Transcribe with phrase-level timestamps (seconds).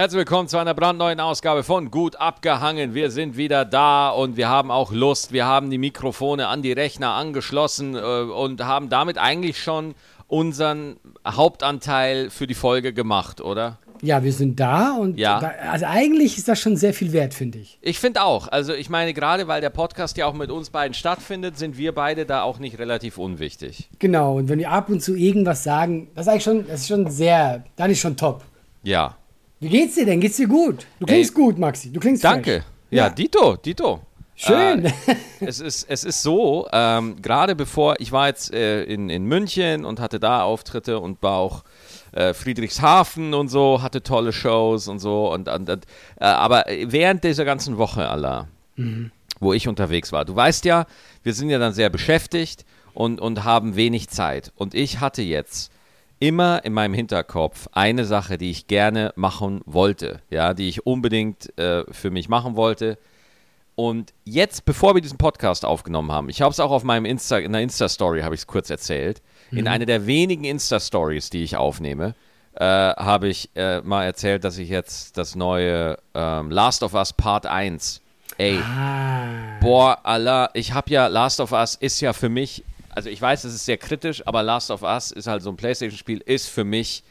[0.00, 2.94] Herzlich willkommen zu einer brandneuen Ausgabe von Gut abgehangen.
[2.94, 5.30] Wir sind wieder da und wir haben auch Lust.
[5.30, 9.94] Wir haben die Mikrofone an die Rechner angeschlossen äh, und haben damit eigentlich schon
[10.26, 10.96] unseren
[11.28, 13.76] Hauptanteil für die Folge gemacht, oder?
[14.00, 15.38] Ja, wir sind da und Ja.
[15.38, 17.78] da, also eigentlich ist das schon sehr viel wert, finde ich.
[17.82, 18.48] Ich finde auch.
[18.48, 21.94] Also ich meine, gerade weil der Podcast ja auch mit uns beiden stattfindet, sind wir
[21.94, 23.90] beide da auch nicht relativ unwichtig.
[23.98, 26.88] Genau, und wenn wir ab und zu irgendwas sagen, das ist eigentlich schon, das ist
[26.88, 28.44] schon sehr, dann ist schon top.
[28.82, 29.18] Ja.
[29.60, 30.20] Wie geht's dir denn?
[30.20, 30.86] Geht's dir gut?
[30.98, 31.92] Du klingst gut, Maxi.
[31.92, 32.62] Du klingst Danke.
[32.62, 32.64] fresh.
[32.90, 34.00] Ja, Dito, Dito.
[34.34, 34.86] Schön.
[34.86, 34.92] Äh,
[35.40, 39.84] es, ist, es ist so, ähm, gerade bevor, ich war jetzt äh, in, in München
[39.84, 41.62] und hatte da Auftritte und war auch
[42.12, 45.30] äh, Friedrichshafen und so, hatte tolle Shows und so.
[45.30, 45.84] Und, und, und
[46.18, 48.48] äh, aber während dieser ganzen Woche, Allah,
[49.40, 50.86] wo ich unterwegs war, du weißt ja,
[51.22, 52.64] wir sind ja dann sehr beschäftigt
[52.94, 54.52] und, und haben wenig Zeit.
[54.56, 55.70] Und ich hatte jetzt
[56.20, 61.58] immer in meinem Hinterkopf eine Sache, die ich gerne machen wollte, ja, die ich unbedingt
[61.58, 62.98] äh, für mich machen wollte.
[63.74, 67.38] Und jetzt, bevor wir diesen Podcast aufgenommen haben, ich habe es auch auf meinem Insta,
[67.38, 71.56] in der Insta-Story habe ich es kurz erzählt, in einer der wenigen Insta-Stories, die ich
[71.56, 72.14] aufnehme,
[72.54, 77.14] äh, habe ich äh, mal erzählt, dass ich jetzt das neue ähm, Last of Us
[77.14, 78.02] Part 1,
[78.36, 83.08] ey, ah, Boah, Allah, ich habe ja, Last of Us ist ja für mich, also
[83.08, 86.18] ich weiß, es ist sehr kritisch, aber Last of Us ist halt so ein Playstation-Spiel,
[86.24, 87.02] ist für mich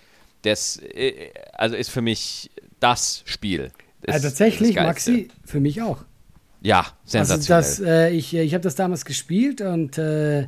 [0.42, 3.72] das, äh, also ist für mich das Spiel.
[4.02, 4.76] Ist also tatsächlich.
[4.76, 6.06] Maxi, für mich auch.
[6.62, 7.62] Ja, Also sensationell.
[7.62, 10.48] das, äh, ich ich habe das damals gespielt und äh,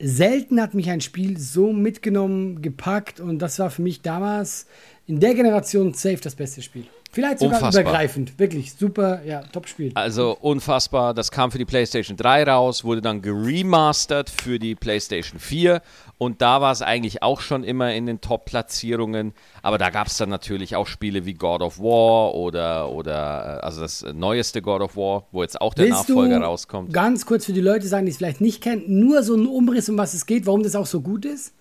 [0.00, 4.66] selten hat mich ein Spiel so mitgenommen, gepackt und das war für mich damals
[5.06, 6.86] in der Generation safe das beste Spiel.
[7.16, 7.80] Vielleicht sogar Unfassbar.
[7.80, 8.38] übergreifend.
[8.38, 9.90] Wirklich super, ja, Top-Spiel.
[9.94, 15.40] also unfassbar, das kam für die PlayStation 3 raus, wurde dann geremastert für die PlayStation
[15.40, 15.80] 4
[16.18, 20.18] und da war es eigentlich auch schon immer in den Top-Platzierungen, aber da gab es
[20.18, 24.82] dann natürlich auch Spiele wie God of War oder, oder äh, also das neueste God
[24.82, 26.92] of War, wo jetzt auch der Willst Nachfolger rauskommt.
[26.92, 29.88] ganz kurz für die Leute sagen, die es vielleicht nicht kennen, nur so einen Umriss,
[29.88, 31.54] um was es geht, warum das auch so gut ist?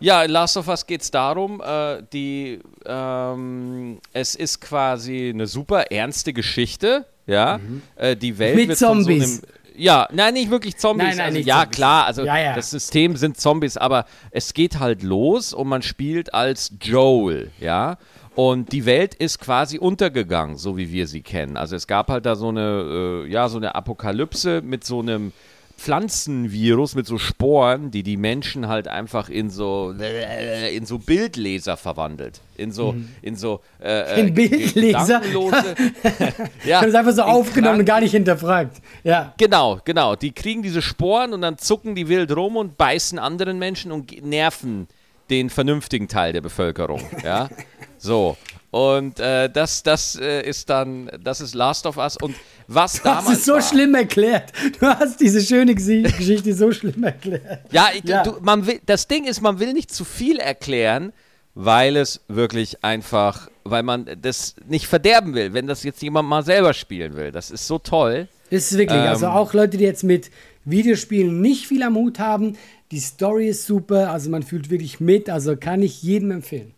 [0.00, 5.46] Ja, in Last of Us geht es darum, äh, die, ähm, es ist quasi eine
[5.46, 7.58] super ernste Geschichte, ja.
[7.96, 8.60] Äh, die Welt Mhm.
[8.60, 9.42] Mit wird von so Zombies.
[9.42, 11.08] einem, ja, nein, nicht wirklich Zombies.
[11.08, 11.76] Nein, nein, also, ja, Zombies.
[11.76, 12.54] klar, also Ja, ja.
[12.54, 17.96] das System sind Zombies, aber es geht halt los und man spielt als Joel, ja.
[18.34, 21.56] Und die Welt ist quasi untergegangen, so wie wir sie kennen.
[21.56, 25.32] Also es gab halt da so eine, äh, ja, so eine Apokalypse mit so einem
[25.76, 29.94] Pflanzenvirus mit so Sporen, die die Menschen halt einfach in so
[30.72, 35.20] in so Bildleser verwandelt, in so in so äh, In äh, Bildleser?
[35.20, 35.74] gedankenlose,
[36.62, 38.78] Ich ja, habe es einfach so in aufgenommen und gar nicht hinterfragt.
[39.04, 39.34] Ja.
[39.36, 40.16] Genau, genau.
[40.16, 44.24] Die kriegen diese Sporen und dann zucken die wild rum und beißen anderen Menschen und
[44.24, 44.88] nerven
[45.28, 47.02] den vernünftigen Teil der Bevölkerung.
[47.22, 47.48] Ja,
[47.98, 48.36] so.
[48.76, 52.18] Und äh, das, das äh, ist dann, das ist Last of Us.
[52.18, 52.34] Und
[52.68, 54.52] was Du damals hast es so war, schlimm erklärt.
[54.78, 57.60] Du hast diese schöne Geschichte so schlimm erklärt.
[57.72, 58.22] Ja, Ja.
[58.22, 61.14] Du, man will, das Ding ist, man will nicht zu viel erklären,
[61.54, 66.44] weil es wirklich einfach, weil man das nicht verderben will, wenn das jetzt jemand mal
[66.44, 67.32] selber spielen will.
[67.32, 68.28] Das ist so toll.
[68.50, 69.00] Ist es wirklich.
[69.00, 69.06] Ähm.
[69.06, 70.30] also auch Leute, die jetzt mit
[70.66, 72.58] Videospielen nicht viel am Hut haben.
[72.90, 76.74] Die Story ist super, also man fühlt wirklich mit, also kann ich jedem empfehlen.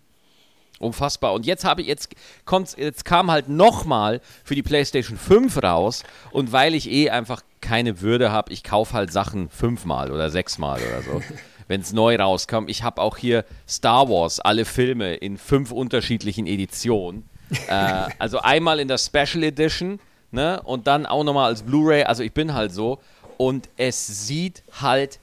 [0.79, 1.33] Unfassbar.
[1.33, 6.05] Und jetzt habe ich, jetzt kommt's, jetzt kam halt nochmal für die PlayStation 5 raus.
[6.31, 10.81] Und weil ich eh einfach keine Würde habe, ich kaufe halt Sachen fünfmal oder sechsmal
[10.81, 11.23] oder so.
[11.69, 12.71] Wenn es neu rauskommt.
[12.71, 17.29] Ich habe auch hier Star Wars, alle Filme in fünf unterschiedlichen Editionen.
[17.69, 20.01] äh, also einmal in der Special Edition,
[20.31, 20.63] ne?
[20.63, 22.05] Und dann auch nochmal als Blu-ray.
[22.05, 23.01] Also ich bin halt so.
[23.37, 25.21] Und es sieht halt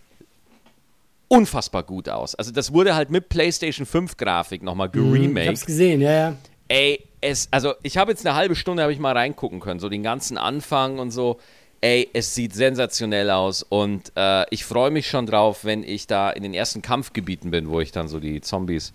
[1.35, 2.35] unfassbar gut aus.
[2.35, 5.47] Also das wurde halt mit PlayStation 5 Grafik nochmal Ich geremaked.
[5.49, 6.35] hab's gesehen, ja, ja.
[6.67, 9.89] Ey, es, also ich habe jetzt eine halbe Stunde, habe ich mal reingucken können, so
[9.89, 11.39] den ganzen Anfang und so.
[11.81, 16.31] Ey, es sieht sensationell aus und äh, ich freue mich schon drauf, wenn ich da
[16.31, 18.93] in den ersten Kampfgebieten bin, wo ich dann so die Zombies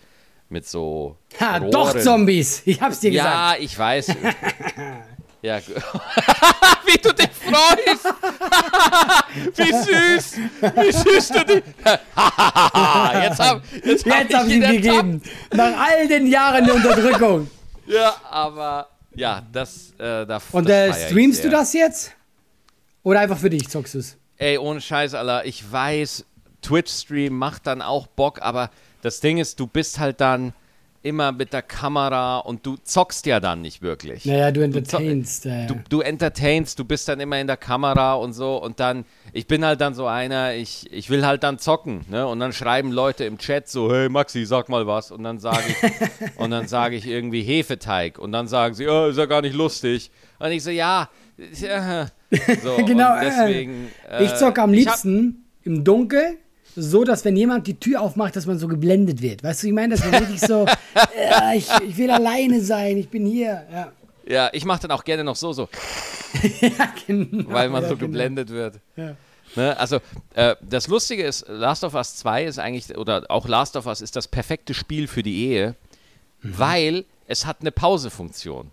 [0.48, 1.16] mit so.
[1.38, 2.62] Ha, Rohren- doch Zombies.
[2.64, 3.28] Ich hab's dir gesagt.
[3.28, 4.08] Ja, ich weiß.
[5.42, 5.72] ja, gu-
[6.86, 8.04] wie du dich freust.
[9.56, 10.36] wie süß.
[10.76, 11.64] Wie süß du dich.
[11.84, 15.22] jetzt hab, jetzt hab Jetzt hab ich ihn ihn gegeben.
[15.52, 17.50] Nach all den Jahren der Unterdrückung.
[17.86, 22.12] Ja, aber ja, das, äh, da Und das äh, streamst du das jetzt?
[23.02, 24.16] Oder einfach für dich, zockst du's?
[24.36, 26.24] Ey, ohne Scheiß, Alter, ich weiß,
[26.62, 28.70] Twitch-Stream macht dann auch Bock, aber
[29.02, 30.52] das Ding ist, du bist halt dann,
[31.02, 34.26] immer mit der Kamera und du zockst ja dann nicht wirklich.
[34.26, 35.46] Naja, du entertainst.
[35.46, 39.04] äh, Du, du entertainst, du bist dann immer in der Kamera und so und dann,
[39.32, 42.26] ich bin halt dann so einer, ich, ich will halt dann zocken, ne?
[42.26, 45.10] Und dann schreiben Leute im Chat so, hey Maxi, sag mal was.
[45.10, 49.06] Und dann sage ich, und dann sage ich irgendwie Hefeteig und dann sagen sie, oh,
[49.06, 50.10] ist ja gar nicht lustig.
[50.38, 51.08] Und ich so, ja,
[51.60, 52.08] ja.
[52.62, 53.88] So, Genau, deswegen.
[54.08, 56.36] äh, ich zocke am ich hab- liebsten im Dunkeln,
[56.76, 59.42] so dass wenn jemand die Tür aufmacht, dass man so geblendet wird.
[59.42, 60.66] Weißt du, ich meine, dass man wirklich so,
[61.30, 63.64] ja, ich, ich will alleine sein, ich bin hier.
[63.72, 63.92] Ja,
[64.26, 65.68] Ja, ich mache dann auch gerne noch so, so,
[66.60, 67.44] ja genau.
[67.52, 68.08] weil man ja, so genau.
[68.08, 68.80] geblendet wird.
[68.96, 69.16] Ja.
[69.56, 69.76] Ne?
[69.76, 69.98] Also,
[70.34, 74.00] äh, das Lustige ist, Last of Us 2 ist eigentlich, oder auch Last of Us
[74.00, 75.74] ist das perfekte Spiel für die Ehe,
[76.42, 76.58] Mhm.
[76.58, 78.70] weil es hat eine Pausefunktion.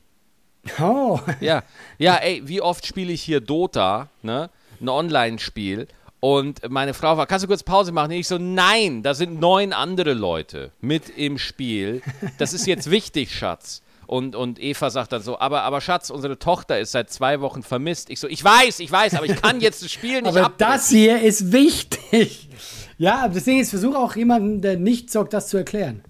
[0.79, 1.63] Oh, Ja,
[1.97, 4.49] ja, ey, wie oft spiele ich hier Dota, ne?
[4.79, 5.88] Ein Online-Spiel.
[6.19, 8.12] Und meine Frau war, kannst du kurz Pause machen?
[8.12, 12.02] Und ich so, nein, da sind neun andere Leute mit im Spiel.
[12.38, 13.81] Das ist jetzt wichtig, Schatz.
[14.08, 17.62] Und, und Eva sagt dann so, aber, aber Schatz, unsere Tochter ist seit zwei Wochen
[17.62, 18.10] vermisst.
[18.10, 20.72] Ich so, ich weiß, ich weiß, aber ich kann jetzt das Spiel nicht aber abbrechen.
[20.72, 22.50] das hier ist wichtig.
[22.98, 26.04] Ja, deswegen ist versuche auch jemanden, der nicht zockt, das zu erklären.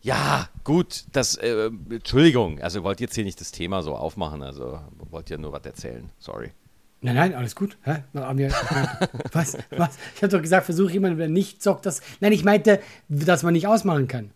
[0.00, 4.42] Ja, gut, das, äh, Entschuldigung, also ihr wollt jetzt hier nicht das Thema so aufmachen,
[4.42, 4.78] also
[5.10, 6.52] wollt ihr nur was erzählen, sorry.
[7.04, 7.76] Nein, nein, alles gut.
[7.82, 7.96] Hä?
[8.14, 9.58] Was?
[9.76, 9.98] Was?
[10.16, 12.00] Ich habe doch gesagt, versuche jemanden, der nicht zockt, das.
[12.20, 14.30] Nein, ich meinte, dass man nicht ausmachen kann.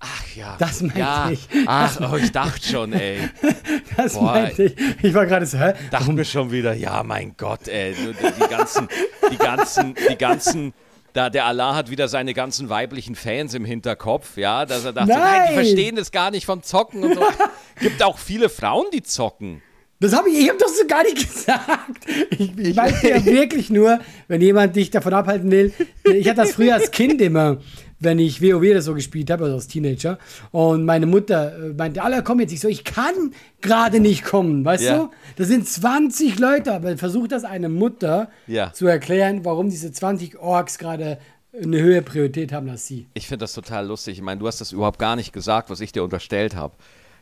[0.00, 0.56] Ach ja.
[0.58, 1.30] Das meinte ja.
[1.30, 1.46] ich.
[1.66, 3.28] Ach, oh, ich dachte schon, ey.
[3.96, 4.76] Das Boah, meinte ich.
[5.02, 5.74] Ich war gerade so, hä?
[5.90, 7.94] Dachte mir schon wieder, ja, mein Gott, ey.
[7.94, 8.88] Die, die ganzen,
[9.30, 10.72] die ganzen, die ganzen,
[11.12, 15.10] da der Allah hat wieder seine ganzen weiblichen Fans im Hinterkopf, ja, dass er dachte,
[15.10, 15.46] nein, Nein.
[15.48, 17.26] die verstehen das gar nicht vom Zocken und so.
[17.80, 19.60] Gibt auch viele Frauen, die zocken.
[20.00, 22.06] Das habe ich, ich habe doch so gar nicht gesagt.
[22.30, 23.98] Ich, ich meinte ja wirklich nur,
[24.28, 25.72] wenn jemand dich davon abhalten will.
[26.04, 27.58] Ich hatte das früher als Kind immer,
[27.98, 30.18] wenn ich WoW oder so gespielt habe, also als Teenager.
[30.52, 32.52] Und meine Mutter äh, meinte, alle kommen jetzt.
[32.52, 34.96] Ich so, ich kann gerade nicht kommen, weißt Ja.
[34.98, 35.10] du?
[35.36, 38.72] Das sind 20 Leute, aber versucht das eine Mutter Ja.
[38.72, 41.18] zu erklären, warum diese 20 Orks gerade
[41.60, 43.06] eine höhere Priorität haben als sie.
[43.14, 44.18] Ich finde das total lustig.
[44.18, 46.74] Ich meine, du hast das überhaupt gar nicht gesagt, was ich dir unterstellt habe.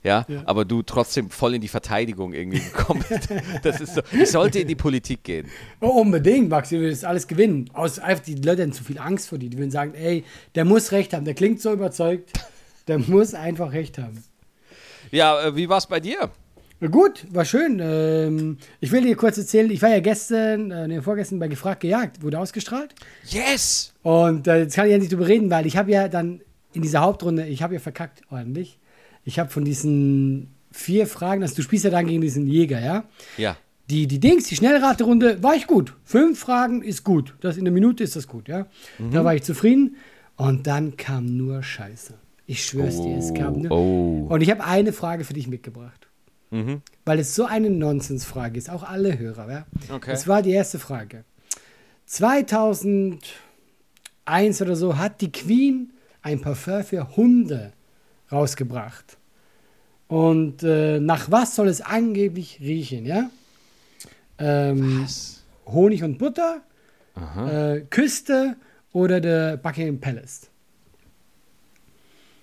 [0.06, 3.28] Ja, aber du trotzdem voll in die Verteidigung irgendwie gekommen bist.
[3.62, 4.02] Das ist so.
[4.12, 5.48] Ich sollte in die Politik gehen.
[5.80, 7.68] Oh, unbedingt, Max, du willst alles gewinnen.
[7.72, 9.50] Aus, einfach die Leute haben zu viel Angst vor dir.
[9.50, 10.22] Die würden sagen, ey,
[10.54, 11.24] der muss recht haben.
[11.24, 12.30] Der klingt so überzeugt.
[12.86, 14.22] Der muss einfach recht haben.
[15.10, 16.30] Ja, äh, wie war es bei dir?
[16.88, 17.80] Gut, war schön.
[17.82, 21.80] Ähm, ich will dir kurz erzählen, ich war ja gestern, äh, nee, vorgestern bei Gefragt
[21.80, 22.94] gejagt, wurde ausgestrahlt.
[23.24, 23.92] Yes!
[24.02, 26.42] Und äh, jetzt kann ich ja nicht drüber reden, weil ich habe ja dann
[26.74, 28.78] in dieser Hauptrunde, ich habe ja verkackt ordentlich.
[29.26, 33.04] Ich habe von diesen vier Fragen, also du spielst ja dann gegen diesen Jäger, ja?
[33.36, 33.56] Ja.
[33.90, 35.92] Die, die Dings, die Schnellraterunde, war ich gut.
[36.04, 37.34] Fünf Fragen ist gut.
[37.40, 38.66] Das in der Minute ist das gut, ja.
[39.12, 39.96] Da war ich zufrieden.
[40.36, 42.14] Und dann kam nur Scheiße.
[42.46, 43.72] Ich schwör's dir, es kam nur.
[43.72, 44.26] oh.
[44.28, 46.06] Und ich habe eine Frage für dich mitgebracht.
[47.04, 49.66] Weil es so eine Nonsensfrage ist, auch alle Hörer, ja.
[49.92, 50.10] Okay.
[50.12, 51.24] Das war die erste Frage.
[52.06, 53.20] 2001
[54.62, 55.92] oder so hat die Queen
[56.22, 57.72] ein Parfum für Hunde
[58.30, 59.18] rausgebracht.
[60.08, 63.30] Und äh, nach was soll es angeblich riechen, ja?
[64.38, 65.44] Ähm, Was?
[65.66, 66.60] Honig und Butter,
[67.48, 68.56] äh, Küste
[68.92, 70.48] oder der Buckingham Palace?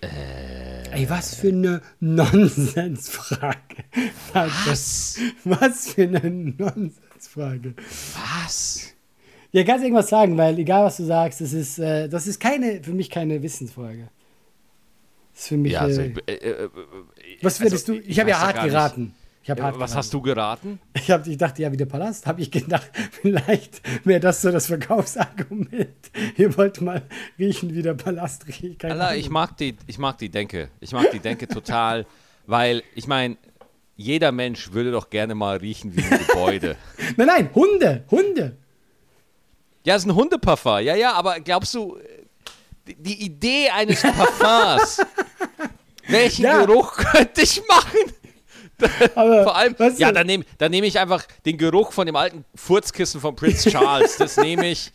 [0.02, 3.86] Ey, was für eine Nonsensfrage.
[4.34, 5.18] Was?
[5.44, 7.74] Was für eine Nonsensfrage.
[7.78, 8.94] Was?
[9.52, 12.84] Ja, kannst irgendwas sagen, weil egal was du sagst, das ist, äh, das ist keine,
[12.84, 14.10] für mich keine Wissensfrage.
[15.34, 15.74] Das ist für mich.
[15.74, 16.70] Ja, also, äh, ich, äh, äh,
[17.42, 18.08] was würdest also, du?
[18.08, 19.16] Ich habe ja hart geraten.
[19.42, 19.98] Ich habe Ja, hart was geraten.
[19.98, 20.80] hast du geraten?
[20.94, 22.28] Ich, hab, ich dachte ja, wie der Palast.
[22.28, 22.90] Habe ich gedacht,
[23.22, 25.90] vielleicht wäre das so das Verkaufsargument.
[26.38, 27.02] Ihr wollt mal
[27.38, 28.86] riechen, wie der Palast riecht.
[28.86, 30.70] Allah, ich mag die, ich mag die Denke.
[30.80, 32.06] Ich mag die Denke total,
[32.48, 33.36] weil ich meine,
[33.96, 36.78] jeder Mensch würde doch gerne mal riechen wie ein Gebäude.
[37.18, 38.58] Nein, nein, Hunde, Hunde.
[39.86, 40.80] Ja, es ist ein Hundeparfum.
[40.80, 41.98] Ja, ja, aber glaubst du,
[42.88, 45.02] die, Idee eines Parfums,
[46.08, 46.66] welchen Ja.
[46.66, 48.00] Geruch könnte ich machen?
[49.14, 53.22] Vor allem, ja, dann nehme dann nehm ich einfach den Geruch von dem alten Furzkissen
[53.22, 54.18] von Prince Charles.
[54.18, 54.92] Das nehme ich.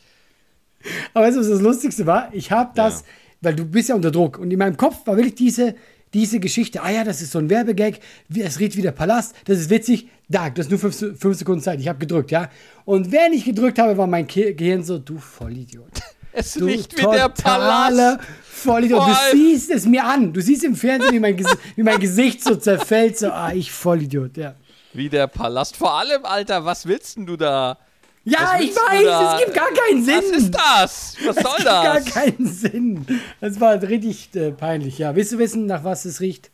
[1.15, 2.29] Aber weißt du, was das Lustigste war?
[2.33, 3.07] Ich habe das, Ja.
[3.41, 4.39] weil du bist ja unter Druck.
[4.39, 5.75] Und in meinem Kopf war wirklich diese,
[6.13, 6.83] diese Geschichte.
[6.83, 8.01] Ah ja, das ist so ein Werbegag.
[8.37, 9.35] Es riecht wie der Palast.
[9.47, 10.09] Das ist witzig.
[10.29, 11.81] Da, du hast nur fünf, fünf Sekunden Zeit.
[11.81, 12.51] Ich habe gedrückt, ja.
[12.85, 15.93] Und während ich gedrückt habe, war mein Ge Gehirn so, du Vollidiot.
[16.33, 18.21] Es Du riecht wie der Palast.
[18.43, 19.09] Vollidiot.
[19.09, 20.33] Du siehst es mir an.
[20.33, 23.19] Du siehst im Fernsehen, wie mein, Ges wie mein Gesicht so zerfällt.
[23.19, 24.55] So, ah, ich Vollidiot, ja.
[24.93, 25.77] Wie der Palast.
[25.77, 27.79] Vor allem, Alter, was willst denn du da?
[28.25, 30.17] Ja, ich weiß, es gibt gar keinen Sinn.
[30.17, 31.17] Was ist das?
[31.25, 32.05] Was soll gibt das?
[32.05, 33.07] gar keinen Sinn.
[33.41, 34.99] Das war richtig äh, peinlich.
[34.99, 36.51] Ja, willst du wissen, nach was es riecht?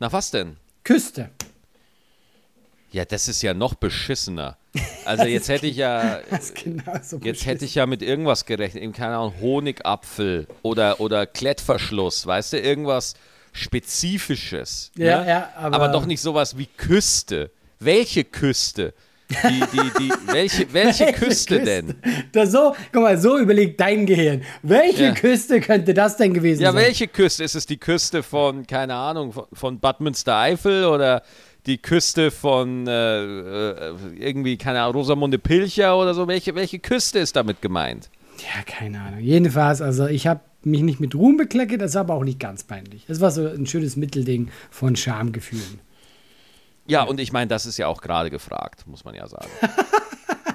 [0.00, 0.56] Nach was denn?
[0.82, 1.30] Küste.
[2.92, 4.58] Ja, das ist ja noch beschissener.
[5.04, 6.20] Also jetzt hätte ich ja,
[7.22, 12.52] jetzt hätte ich ja mit irgendwas gerechnet, eben keine Ahnung, Honigapfel oder, oder Klettverschluss, weißt
[12.54, 13.14] du, irgendwas
[13.52, 14.90] Spezifisches.
[14.96, 15.28] Ja, ne?
[15.28, 17.50] ja, aber- aber doch nicht sowas wie Küste.
[17.80, 18.94] Welche Küste?
[19.30, 21.94] Die, die, die, welche, welche Küste denn?
[22.32, 24.42] Das so, guck mal, so überlegt dein Gehirn.
[24.62, 25.12] Welche Ja.
[25.14, 26.82] Küste könnte das denn gewesen Ja, sein?
[26.82, 27.42] welche Küste?
[27.42, 31.22] Ist es die Küste von, keine Ahnung, von, von Bad Münstereifel oder
[31.66, 36.26] die Küste von äh, äh, irgendwie, keine Ahnung, Rosamunde Pilcher oder so?
[36.26, 38.10] Welche, welche Küste ist damit gemeint?
[38.38, 39.20] Ja, keine Ahnung.
[39.20, 42.64] Jedenfalls, also ich habe mich nicht mit Ruhm bekleckert, das war aber auch nicht ganz
[42.64, 43.04] peinlich.
[43.08, 45.80] Es war so ein schönes Mittelding von Schamgefühlen.
[46.86, 49.48] Ja, und ich meine, das ist ja auch gerade gefragt, muss man ja sagen.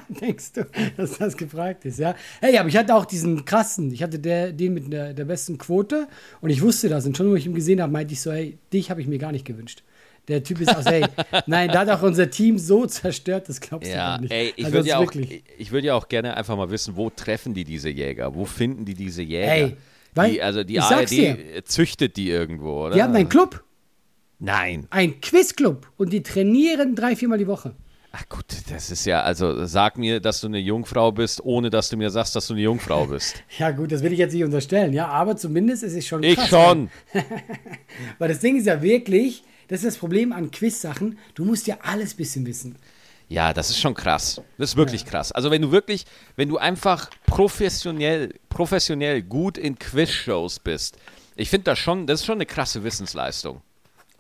[0.21, 2.15] Denkst du, dass das gefragt ist, ja?
[2.41, 5.57] Hey, aber ich hatte auch diesen krassen, ich hatte der, den mit der, der besten
[5.57, 6.07] Quote
[6.41, 7.05] und ich wusste das.
[7.05, 9.19] Und schon, wo ich ihn gesehen habe, meinte ich so, hey, dich habe ich mir
[9.19, 9.83] gar nicht gewünscht.
[10.27, 11.05] Der Typ ist aus, hey,
[11.46, 14.31] nein, da hat auch unser Team so zerstört, das glaubst du Ja, gar nicht.
[14.34, 15.12] ey, ich Also würde ja, auch-
[15.57, 18.36] ich würd ja auch gerne einfach mal wissen, wo treffen die diese Jäger?
[18.36, 19.51] Wo finden die diese Jäger?
[19.51, 19.77] Ey,
[20.15, 21.38] weil- die, also die ich ARD dir.
[21.65, 22.96] züchtet die irgendwo, oder?
[22.96, 23.63] Die haben einen Club,
[24.39, 24.88] Nein.
[24.89, 27.74] einen Quizclub und die trainieren drei, viermal die Woche.
[28.12, 31.89] Ach gut, das ist ja, also sag mir, dass du eine Jungfrau bist, ohne dass
[31.89, 33.43] du mir sagst, dass du eine Jungfrau bist.
[33.60, 36.36] Ja, gut, das will ich jetzt nicht unterstellen, ja, aber zumindest ist es schon Ich
[36.36, 36.89] krass, schon.
[38.17, 41.77] Weil das Ding ist ja wirklich, das ist das Problem an Quiz-Sachen, du musst ja
[41.81, 42.75] alles bisschen wissen.
[43.29, 44.41] Ja, das ist schon krass.
[44.57, 45.31] Das ist wirklich krass.
[45.33, 46.05] Also wenn du wirklich,
[46.38, 50.97] wenn du einfach professionell, professionell gut in Quizshows bist,
[51.36, 53.62] ich finde das schon, das ist schon eine krasse Wissensleistung.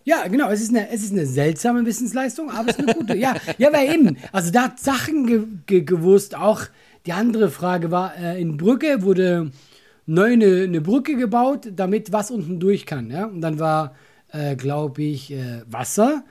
[0.03, 3.17] Ja, genau, es ist eine, es ist eine seltsame Wissensleistung, aber es ist eine gute.
[3.17, 6.61] ja, ja, weil eben, also da hat Sachen ge ge gewusst, auch
[7.05, 9.51] die andere Frage war, äh, in Brücke wurde
[10.05, 13.95] neu eine, eine Brücke gebaut, damit was unten durch kann, ja, und dann war,
[14.31, 16.23] äh, glaube ich, äh, Wasser,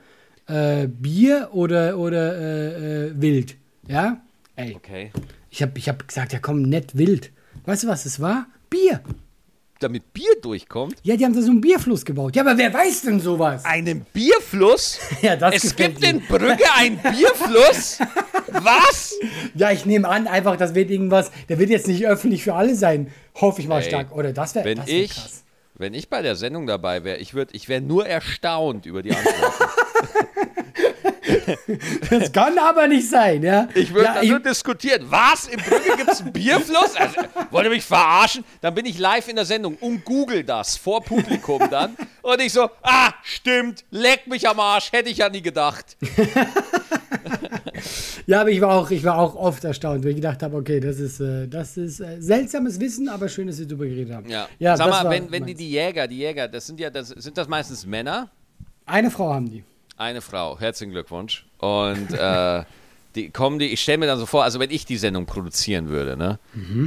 [0.47, 3.55] äh, Bier oder, oder äh, äh, Wild,
[3.87, 4.21] ja,
[4.55, 5.11] ey, Okay.
[5.49, 7.31] ich habe ich hab gesagt, ja komm, nett wild.
[7.65, 8.47] Weißt du, was es war?
[8.69, 9.01] Bier.
[9.79, 10.95] Damit Bier durchkommt?
[11.03, 12.35] Ja, die haben da so einen Bierfluss gebaut.
[12.35, 13.63] Ja, aber wer weiß denn sowas?
[13.63, 14.97] Einen Bierfluss?
[15.21, 16.09] Ja, das es gibt mir.
[16.09, 17.99] in Brügge einen Bierfluss?
[18.47, 19.13] Was?
[19.53, 22.73] Ja, ich nehme an, einfach, das wird irgendwas, der wird jetzt nicht öffentlich für alle
[22.75, 23.11] sein.
[23.35, 24.11] Hoffe ich mal Ey, stark.
[24.15, 25.43] Oder das wäre wär ich, krass.
[25.77, 29.11] Wenn ich bei der Sendung dabei wäre, ich, würd- ich wäre nur erstaunt über die
[29.15, 29.63] Antworten.
[32.09, 33.67] Das kann aber nicht sein, ja.
[33.73, 35.05] Ich würde ja, nur diskutieren.
[35.09, 35.47] Was?
[35.47, 36.95] In Brügge gibt es einen Bierfluss?
[36.95, 38.43] Also, wollt ihr mich verarschen?
[38.61, 41.95] Dann bin ich live in der Sendung und google das vor Publikum dann.
[42.21, 45.97] Und ich so, ah, stimmt, leck mich am Arsch, hätte ich ja nie gedacht.
[48.25, 50.79] ja, aber ich war auch, ich war auch oft erstaunt, weil ich gedacht habe, okay,
[50.79, 54.29] das ist, äh, das ist äh, seltsames Wissen, aber schön, dass wir darüber geredet haben.
[54.29, 54.47] Ja.
[54.59, 57.37] ja Sag mal, wenn, wenn die, die Jäger, die Jäger, das sind ja, das, sind
[57.37, 58.29] das meistens Männer?
[58.85, 59.63] Eine Frau haben die.
[59.97, 61.45] Eine Frau, herzlichen Glückwunsch.
[61.57, 62.63] Und äh,
[63.15, 65.89] die kommen die, ich stelle mir dann so vor, also wenn ich die Sendung produzieren
[65.89, 66.37] würde, ne,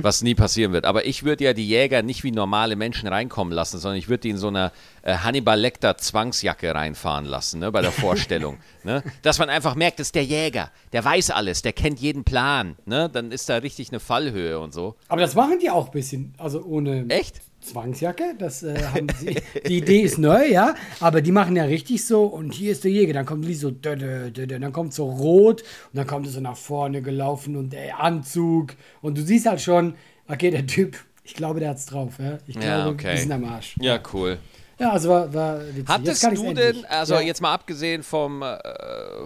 [0.01, 3.53] was nie passieren wird, aber ich würde ja die Jäger nicht wie normale Menschen reinkommen
[3.53, 4.71] lassen, sondern ich würde die in so einer
[5.03, 8.59] äh, Hannibal Lecter Zwangsjacke reinfahren lassen, ne, bei der Vorstellung.
[8.85, 12.23] ne, dass man einfach merkt, das ist der Jäger, der weiß alles, der kennt jeden
[12.23, 14.95] Plan, ne, dann ist da richtig eine Fallhöhe und so.
[15.09, 17.41] Aber das machen die auch ein bisschen, also ohne Echt?
[17.61, 18.35] Zwangsjacke.
[18.39, 19.37] Das äh, haben sie.
[19.67, 20.75] Die Idee ist neu, ja.
[21.01, 22.25] Aber die machen ja richtig so.
[22.25, 23.13] Und hier ist der Jäger.
[23.13, 23.71] Dann kommt Lied so.
[23.71, 25.63] dö, dö, dö, Dann kommt so rot.
[25.63, 28.75] Und dann kommt es so nach vorne gelaufen und der Anzug.
[29.03, 29.95] Und du siehst halt schon,
[30.29, 32.15] okay, der Typ, ich glaube, der hat's drauf.
[32.19, 32.39] Ja?
[32.47, 33.15] Ich glaube, Ja, okay.
[33.15, 33.77] die sind am Arsch.
[33.81, 34.39] Ja, cool.
[34.81, 35.85] Ja, also war, war witzig.
[35.89, 37.21] Hattest du denn, also ja.
[37.21, 38.57] jetzt mal abgesehen vom, äh,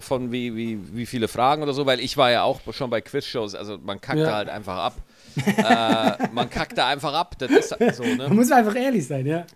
[0.01, 3.01] von wie, wie, wie viele Fragen oder so, weil ich war ja auch schon bei
[3.01, 4.27] Quizshows, also man kackt Ja.
[4.27, 4.95] da halt einfach ab.
[5.37, 8.29] äh, man kackt da einfach ab, das ist halt so, Man ne?
[8.31, 9.47] muss einfach ehrlich sein, ja.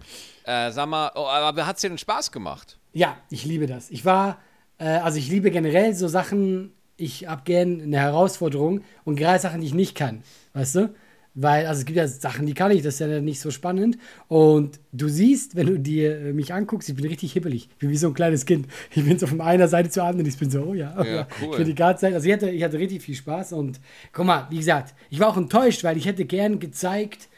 [0.45, 2.79] Äh, sag mal, oh, aber hat es dir denn Spaß gemacht?
[2.93, 3.91] Ja, ich liebe das.
[3.91, 4.39] Ich war,
[4.79, 9.61] äh, also ich liebe generell so Sachen, ich habe gern eine Herausforderung und gerade Sachen,
[9.61, 10.95] die ich nicht kann, weißt du?
[11.41, 13.97] Weil, also es gibt ja Sachen, die kann ich, das ist ja nicht so spannend.
[14.27, 17.69] Und du siehst, wenn du dir äh, mich anguckst, ich bin richtig hippelig.
[17.71, 18.67] Ich bin wie so ein kleines Kind.
[18.91, 20.27] Ich bin so von einer Seite zur anderen.
[20.27, 21.29] Ich bin so, oh ja, oh Ja, ja.
[21.41, 21.51] cool.
[21.53, 23.53] Ich bin die ganze Zeit, also ich hatte, ich hatte richtig viel Spaß.
[23.53, 23.79] Und
[24.13, 27.29] guck mal, wie gesagt, ich war auch enttäuscht, weil ich hätte gern gezeigt,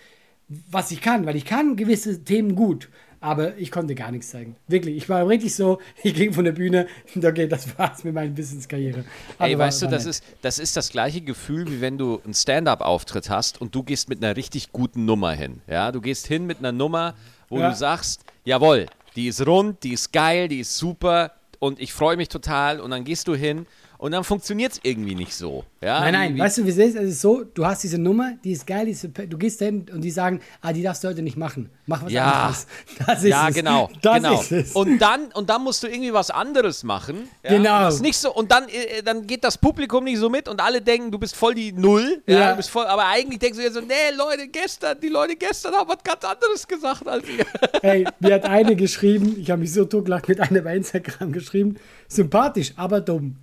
[0.49, 2.88] was ich kann, weil ich kann gewisse Themen gut,
[3.21, 4.57] aber ich konnte gar nichts zeigen.
[4.69, 8.15] Wirklich, ich war richtig so, ich ging von der Bühne und okay, das war's mit
[8.15, 9.05] meiner Wissenskarriere.
[9.39, 10.11] Ey, weißt du, das nett.
[10.11, 14.09] ist, das ist das gleiche Gefühl, wie wenn du einen Stand-up-Auftritt hast und du gehst
[14.09, 15.61] mit einer richtig guten Nummer hin.
[15.67, 17.15] Ja, du gehst hin mit einer Nummer,
[17.49, 17.71] wo Ja.
[17.71, 18.87] du sagst, jawohl,
[19.17, 22.91] die ist rund, die ist geil, die ist super und ich freue mich total und
[22.91, 23.67] dann gehst du hin
[23.99, 25.65] und dann funktioniert es irgendwie nicht so.
[25.83, 26.01] Ja?
[26.01, 26.95] Nein, nein, Wie- weißt du, wie es ist?
[26.95, 29.87] Es ist so, du hast diese Nummer, die ist geil, die ist, du gehst dahin
[29.91, 31.71] und die sagen, ah, die darfst du heute nicht machen.
[31.87, 32.31] Mach was Ja.
[32.31, 32.67] anderes.
[33.07, 33.55] Das ist ja, es.
[33.55, 34.41] genau, Das genau.
[34.41, 34.73] ist es.
[34.73, 37.31] Und dann und dann musst du irgendwie was anderes machen.
[37.43, 37.51] Ja?
[37.53, 37.77] Genau.
[37.79, 40.61] Und Das nicht so und dann äh, dann geht das Publikum nicht so mit und
[40.61, 42.23] alle denken, du bist voll die Null.
[42.27, 42.39] Ja.
[42.39, 42.51] Ja.
[42.51, 45.73] Du bist voll, aber eigentlich denkst du dir so, nee, Leute, gestern, die Leute gestern
[45.73, 47.47] haben was ganz anderes gesagt als ihr.
[47.81, 51.77] Hey, mir hat eine geschrieben, ich habe mich so totgelacht mit einer bei Instagram geschrieben,
[52.07, 53.37] sympathisch, aber dumm.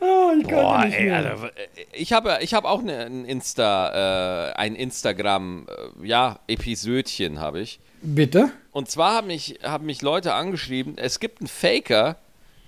[0.00, 1.10] Oh, ich Boah, nicht ey.
[1.10, 1.50] Alter,
[1.92, 7.60] ich habe ich habe auch eine, ein Insta äh, ein Instagram äh, ja Episödchen habe
[7.60, 7.80] ich.
[8.02, 8.50] Bitte?
[8.72, 12.16] Und zwar haben mich, haben mich Leute angeschrieben, es gibt einen Faker,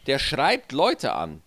[0.07, 1.43] der schreibt Leute an.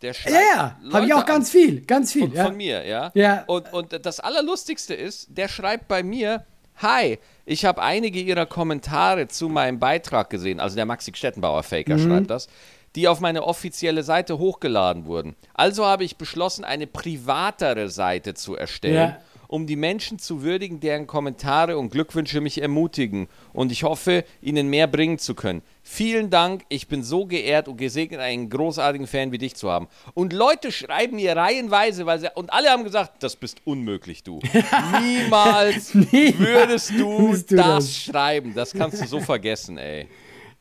[0.00, 1.26] Der schreibt Ja, ja, habe ich auch an.
[1.26, 2.22] ganz viel, ganz viel.
[2.22, 2.44] Von, ja.
[2.44, 3.10] von mir, ja.
[3.14, 3.44] Ja.
[3.46, 6.44] Und, und das Allerlustigste ist, der schreibt bei mir,
[6.80, 11.96] Hi, ich habe einige Ihrer Kommentare zu meinem Beitrag gesehen, also der Maxi Stettenbauer Faker
[11.96, 12.08] Mhm.
[12.08, 12.46] schreibt das,
[12.94, 15.34] die auf meine offizielle Seite hochgeladen wurden.
[15.54, 18.94] Also habe ich beschlossen, eine privatere Seite zu erstellen.
[18.94, 19.18] Ja.
[19.48, 23.28] Um die Menschen zu würdigen, deren Kommentare und Glückwünsche mich ermutigen.
[23.52, 25.62] Und ich hoffe, ihnen mehr bringen zu können.
[25.82, 29.88] Vielen Dank, ich bin so geehrt und gesegnet, einen großartigen Fan wie dich zu haben.
[30.12, 34.38] Und Leute schreiben mir reihenweise, weil sie, und alle haben gesagt, das bist unmöglich, du.
[35.02, 37.96] Niemals würdest du, du das, das.
[37.96, 38.52] schreiben.
[38.54, 40.06] Das kannst du so vergessen, ey.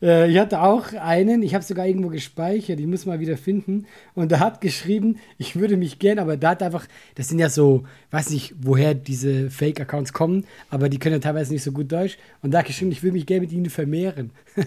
[0.01, 3.85] Äh, ich hatte auch einen, ich habe sogar irgendwo gespeichert, ich muss mal wieder finden.
[4.13, 6.85] Und da hat geschrieben, ich würde mich gern, aber da hat einfach,
[7.15, 11.51] das sind ja so, weiß nicht, woher diese Fake-Accounts kommen, aber die können ja teilweise
[11.53, 12.17] nicht so gut Deutsch.
[12.41, 14.31] Und da hat geschrieben, ich würde mich gerne mit ihnen vermehren.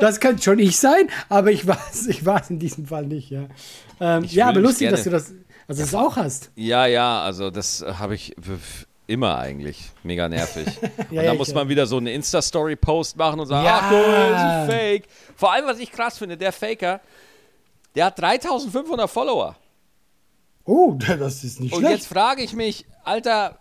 [0.00, 3.30] das könnte schon ich sein, aber ich war es ich war's in diesem Fall nicht,
[3.30, 3.46] ja.
[4.00, 5.32] Ähm, ja, aber lustig, gerne- dass du das,
[5.68, 6.50] also das auch hast.
[6.56, 8.34] Ja, ja, also das äh, habe ich
[9.10, 9.90] immer eigentlich.
[10.02, 10.66] Mega nervig.
[10.82, 13.80] und Ja, da ja, muss man wieder so eine Insta-Story-Post machen und sagen, Ja.
[13.82, 14.00] ach das
[14.30, 15.04] ist ein Fake.
[15.36, 17.00] Vor allem, was ich krass finde, der Faker,
[17.94, 19.56] der hat 3500 Follower.
[20.64, 21.94] Oh, das ist nicht Und schlecht.
[21.96, 23.58] jetzt frage ich mich, Alter,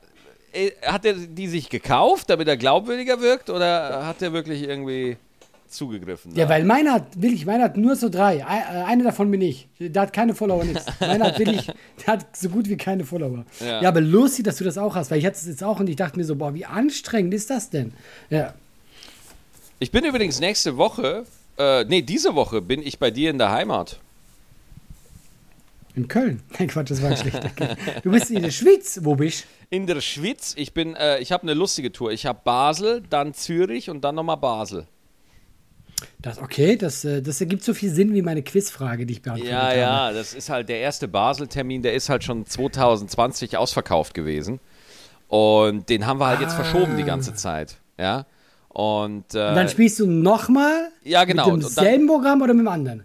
[0.53, 5.17] äh, hat er die sich gekauft, damit er glaubwürdiger wirkt, oder hat er wirklich irgendwie
[5.69, 6.33] zugegriffen?
[6.35, 6.49] Ja, da?
[6.49, 8.45] weil meiner hat, wirklich, meiner hat nur so drei.
[8.45, 9.67] Ei- äh, Eine davon bin ich.
[9.79, 10.85] Der hat keine Follower, nichts.
[10.99, 11.67] Meiner hat wirklich,
[12.05, 13.45] der hat so gut wie keine Follower.
[13.59, 13.81] Ja.
[13.81, 13.87] Ja.
[13.89, 15.95] aber lustig, dass du das auch hast, weil ich hatte es jetzt auch und ich
[15.95, 17.93] dachte mir so, boah, wie anstrengend ist das denn?
[18.29, 18.53] Ja.
[19.79, 21.25] Ich bin übrigens nächste Woche,
[21.57, 23.99] äh, nee, diese Woche bin ich bei dir in der Heimat.
[25.95, 26.41] In Köln.
[26.59, 27.51] Nein, Quatsch, das war ein schlechter.
[28.03, 28.99] Du bist in der Schweiz.
[29.03, 32.11] Wo bist In der Schweiz, ich bin, äh, ich habe eine lustige Tour.
[32.11, 34.85] Ich habe Basel, dann Zürich und dann nochmal Basel.
[36.19, 36.37] Das?
[36.39, 39.63] Okay, das, äh, das ergibt so viel Sinn wie meine Quizfrage, die ich beantwortet Ja,
[39.69, 39.77] habe.
[39.79, 44.59] ja, das ist halt der erste Basel-Termin, der ist halt schon 2020 ausverkauft gewesen.
[45.27, 47.77] Und den haben wir halt jetzt verschoben die ganze Zeit.
[47.97, 48.25] Ja.
[48.69, 51.45] Und, äh, Und dann spielst du nochmal Ja, genau.
[51.45, 53.03] mit Und dann- demselben Programm oder mit dem anderen?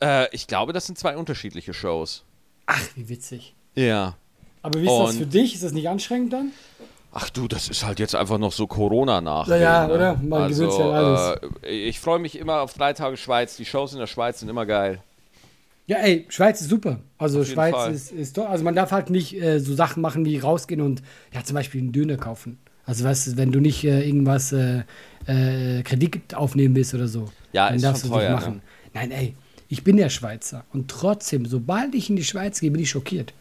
[0.00, 2.24] äh, ich glaube, das sind zwei unterschiedliche Shows.
[2.66, 3.54] Ach, wie witzig.
[3.74, 4.16] Ja.
[4.62, 5.54] Aber wie ist das Und- für dich?
[5.54, 6.52] Ist das nicht anstrengend dann?
[7.12, 9.48] Ach du, das ist halt jetzt einfach noch so Corona nach.
[9.48, 10.14] Ja, ja, oder?
[10.22, 11.38] Man gewöhnt sich an alles.
[11.62, 13.56] Äh, ich freue mich immer auf drei Tage Schweiz.
[13.56, 15.02] Die Shows in der Schweiz sind immer geil.
[15.86, 17.00] Ja, ey, Schweiz ist super.
[17.16, 17.94] Also Schweiz Fall.
[17.94, 18.46] ist, ist toll.
[18.46, 21.80] Also man darf halt nicht äh, so Sachen machen wie rausgehen und ja zum Beispiel
[21.80, 22.58] einen Döner kaufen.
[22.84, 24.82] Also weißt du, wenn du nicht äh, irgendwas äh,
[25.26, 28.54] äh, Kredit aufnehmen willst oder so, Ja, dann ist darfst du das teuer, machen.
[28.56, 28.60] ne?
[28.92, 29.34] Nein, ey,
[29.68, 33.32] ich bin der Schweizer und trotzdem, sobald ich in die Schweiz gehe, bin ich schockiert.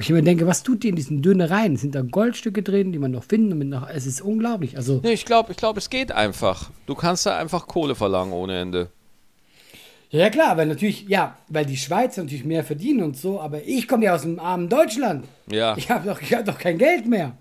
[0.00, 1.76] Ich immer denke, was tut ihr in diesen Dönereien?
[1.76, 3.52] Sind da Goldstücke drin, die man noch finden?
[3.52, 4.78] Und noch, es ist unglaublich.
[4.78, 6.70] Also Nee, ich glaube, ich glaub, es geht einfach.
[6.86, 8.88] Du kannst da einfach Kohle verlangen ohne Ende.
[10.08, 13.86] Ja, klar, weil natürlich, ja, weil die Schweizer natürlich mehr verdienen und so, aber ich
[13.86, 15.26] komme ja aus dem armen Deutschland.
[15.50, 15.76] Ja.
[15.76, 17.36] Ich habe doch, ich hab doch kein Geld mehr.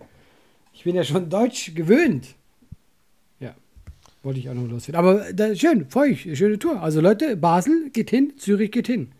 [0.73, 2.27] Ich bin ja schon deutsch gewöhnt.
[3.39, 3.55] Ja,
[4.21, 4.99] wollte ich auch noch loswerden.
[4.99, 6.81] Aber da, schön, freue ich, schöne Tour.
[6.81, 9.13] Also Leute, Basel geht hin, Zürich geht hin.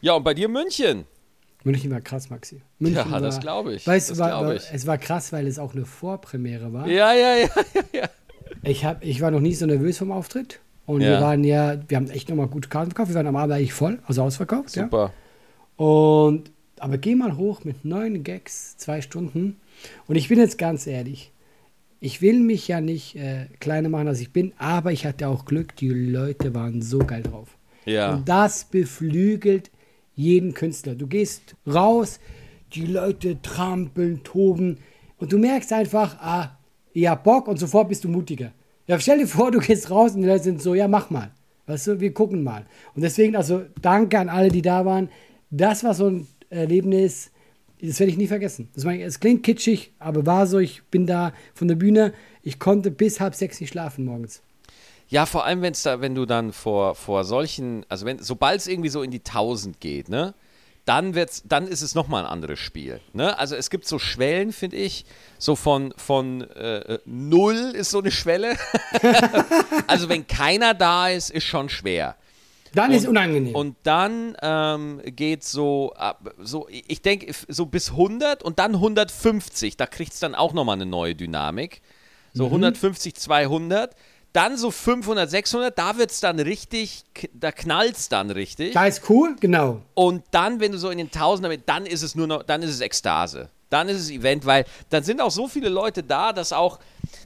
[0.00, 1.04] Ja, und bei dir München.
[1.64, 2.60] München war krass, Maxi.
[2.78, 3.86] München Ja, war, das glaube ich.
[3.86, 6.86] Weißt Das du, war, glaub war, es war krass, weil es auch eine Vorpremiere war.
[6.88, 8.08] Ja, ja, ja, ja, ja.
[8.64, 10.60] Ich, hab, ich war noch nie so nervös vom Auftritt.
[10.86, 11.10] Und Ja.
[11.10, 13.10] wir waren ja, wir haben echt nochmal gute Karten verkauft.
[13.10, 14.74] Wir waren am Abend eigentlich voll, also ausverkauft.
[14.76, 14.84] Ja.
[14.84, 15.12] Super.
[15.76, 19.56] Und, aber geh mal hoch mit neun Gags, zwei Stunden.
[20.06, 21.32] Und ich bin jetzt ganz ehrlich,
[22.00, 25.44] ich will mich ja nicht äh, kleiner machen, als ich bin, aber ich hatte auch
[25.44, 27.48] Glück, die Leute waren so geil drauf.
[27.84, 28.14] Ja.
[28.14, 29.70] Und das beflügelt
[30.14, 30.94] jeden Künstler.
[30.94, 32.20] Du gehst raus,
[32.74, 34.78] die Leute trampeln, toben
[35.18, 36.58] und du merkst einfach, ah,
[36.96, 38.52] habt Bock und sofort bist du mutiger.
[38.86, 41.30] Ja, stell dir vor, du gehst raus und die Leute sind so, ja, mach mal.
[41.66, 42.66] Weißt du, wir gucken mal.
[42.94, 45.08] Und deswegen, also danke an alle, die da waren.
[45.50, 47.30] Das war so ein Erlebnis.
[47.80, 48.68] das werde ich nie vergessen.
[48.74, 52.58] Das meine es klingt kitschig, aber war so, ich bin da von der Bühne, ich
[52.58, 54.42] konnte bis halb sechs nicht schlafen morgens.
[55.12, 58.66] Ja, vor allem, wenn's da, wenn du dann vor, vor solchen, also wenn, sobald es
[58.66, 60.32] irgendwie so in die Tausend geht, ne?
[60.86, 62.98] Dann, wird's, dann ist es nochmal ein anderes Spiel.
[63.12, 63.38] Ne?
[63.38, 65.04] Also es gibt so Schwellen, finde ich.
[65.38, 68.56] So von, von äh, null ist so eine Schwelle.
[69.86, 72.16] also wenn keiner da ist, ist schon schwer.
[72.74, 73.54] Dann und, ist unangenehm.
[73.54, 79.76] Und dann ähm, geht so, ab, so, ich denke, so bis 100 und dann 150.
[79.76, 81.82] Da kriegt es dann auch nochmal eine neue Dynamik.
[82.32, 82.54] So Mhm.
[82.54, 83.94] 150, 200.
[84.32, 88.72] Dann so 500, 600, da wird es dann richtig, da knallt es dann richtig.
[88.72, 89.82] da ist cool, genau.
[89.94, 92.62] Und dann, wenn du so in den Tausender bist, dann ist es nur noch, dann
[92.62, 93.50] ist es Ekstase.
[93.68, 96.78] Dann ist es Event, weil dann sind auch so viele Leute da, dass auch,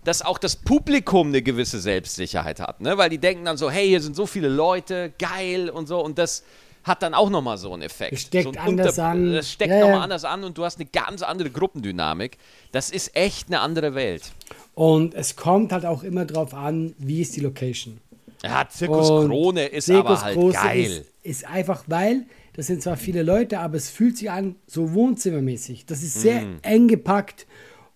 [0.05, 2.81] dass auch das Publikum eine gewisse Selbstsicherheit hat.
[2.81, 2.97] Ne?
[2.99, 6.01] Weil die denken dann so, hey, hier sind so viele Leute, geil und so.
[6.01, 6.45] Und das
[6.85, 8.13] hat dann auch nochmal so einen Effekt.
[8.13, 9.33] Es steckt so anders an.
[9.33, 10.03] Das steckt Ja, nochmal ja.
[10.03, 12.39] anders an und du hast eine ganz andere Gruppendynamik.
[12.71, 14.23] Das ist echt eine andere Welt.
[14.77, 17.97] Und es kommt halt auch immer drauf an, wie ist die Location.
[18.45, 20.85] Ja, Zirkus Und Krone ist Zirkus aber halt Große geil.
[20.85, 24.93] Ist, ist einfach, weil das sind zwar viele Leute, aber es fühlt sich an so
[24.93, 25.87] wohnzimmermäßig.
[25.87, 26.59] Das ist sehr Mhm.
[26.61, 27.47] eng gepackt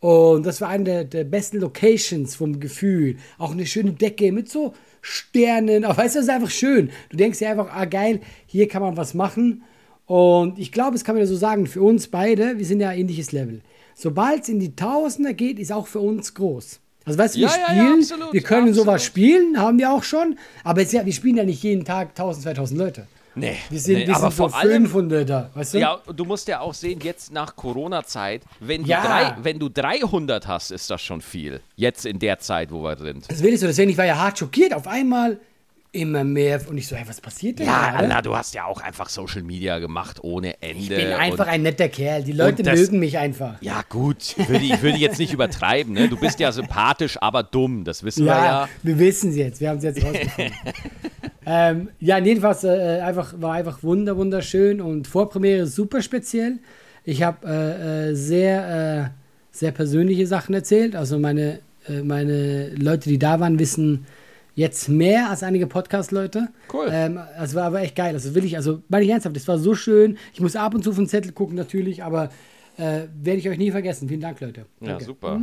[0.00, 3.18] und das war eine der, der besten Locations vom Gefühl.
[3.36, 5.84] Auch eine schöne Decke mit so Sternen.
[5.84, 6.90] Aber weißt du, das ist einfach schön.
[7.10, 9.64] Du denkst dir einfach, ah geil, hier kann man was machen.
[10.06, 12.90] Und ich glaube, das kann man ja so sagen, für uns beide, wir sind ja
[12.92, 13.60] ähnliches Level.
[14.00, 16.80] Sobald es in die Tausender geht, ist auch für uns groß.
[17.04, 18.86] Also weißt du, wir Ja, ja, ja, spielen, absolut, wir können absolut.
[18.86, 22.44] sowas spielen, haben wir auch schon, aber ja, wir spielen ja nicht jeden Tag 1000,
[22.44, 23.06] 2000 Leute.
[23.34, 25.78] Nee, Wir sind, nee, wir aber sind so vor allem, 500 da, weißt du?
[25.78, 30.46] Ja, du musst ja auch sehen, jetzt nach Corona-Zeit, wenn, du drei- wenn du 300
[30.48, 31.60] hast, ist das schon viel.
[31.76, 33.30] Jetzt in der Zeit, wo wir sind.
[33.30, 34.74] Das will ich so, deswegen ich war ja hart schockiert.
[34.74, 35.38] Auf einmal
[35.92, 38.04] immer mehr und ich so, hey, was passiert denn Ja, gerade?
[38.08, 40.78] Alter, du hast ja auch einfach Social Media gemacht ohne Ende.
[40.78, 42.22] Ich bin einfach ein netter Kerl.
[42.22, 43.60] Die Leute das- mögen mich einfach.
[43.60, 45.92] Ja, gut, ich würde, ich würde jetzt nicht übertreiben.
[45.94, 46.08] Ne?
[46.08, 48.68] Du bist ja sympathisch, aber dumm, das wissen wir Ja, ja.
[48.84, 49.60] wir wissen es jetzt.
[49.60, 50.52] Wir haben es jetzt rausgefunden.
[51.46, 56.58] ähm, ja, jedenfalls äh, einfach, war einfach wunder, wunderschön und Vorpremiere super speziell.
[57.04, 60.94] Ich habe äh, äh, sehr, äh, sehr persönliche Sachen erzählt.
[60.94, 64.06] Also meine, äh, meine Leute, die da waren, wissen
[64.60, 66.48] jetzt mehr als einige Podcast-Leute.
[66.70, 66.88] Cool.
[66.92, 68.12] Ähm, also war aber echt geil.
[68.12, 70.18] Also will ich, also meine ich ernsthaft, das war so schön.
[70.34, 72.24] Ich muss ab und zu auf den Zettel gucken natürlich, aber
[72.76, 74.06] äh, werde ich euch nie vergessen.
[74.08, 74.66] Vielen Dank, Leute.
[74.80, 75.04] Ja, Danke.
[75.04, 75.40] super.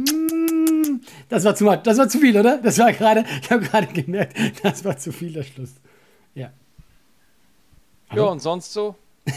[1.29, 1.65] Das war zu.
[1.83, 2.59] Das war zu viel, oder?
[2.59, 5.73] Das war gerade, ich habe gerade gemerkt, das war zu viel der Schluss.
[6.35, 6.51] Ja.
[8.13, 8.95] Ja, und sonst so?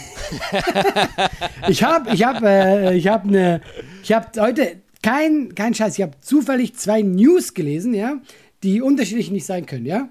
[1.68, 3.60] Ich habe ich hab, äh, ich hab eine,
[4.02, 8.18] ich habe heute kein, kein Scheiß, ich habe zufällig zwei News gelesen, ja,
[8.62, 10.08] die unterschiedlich nicht sein können, ja.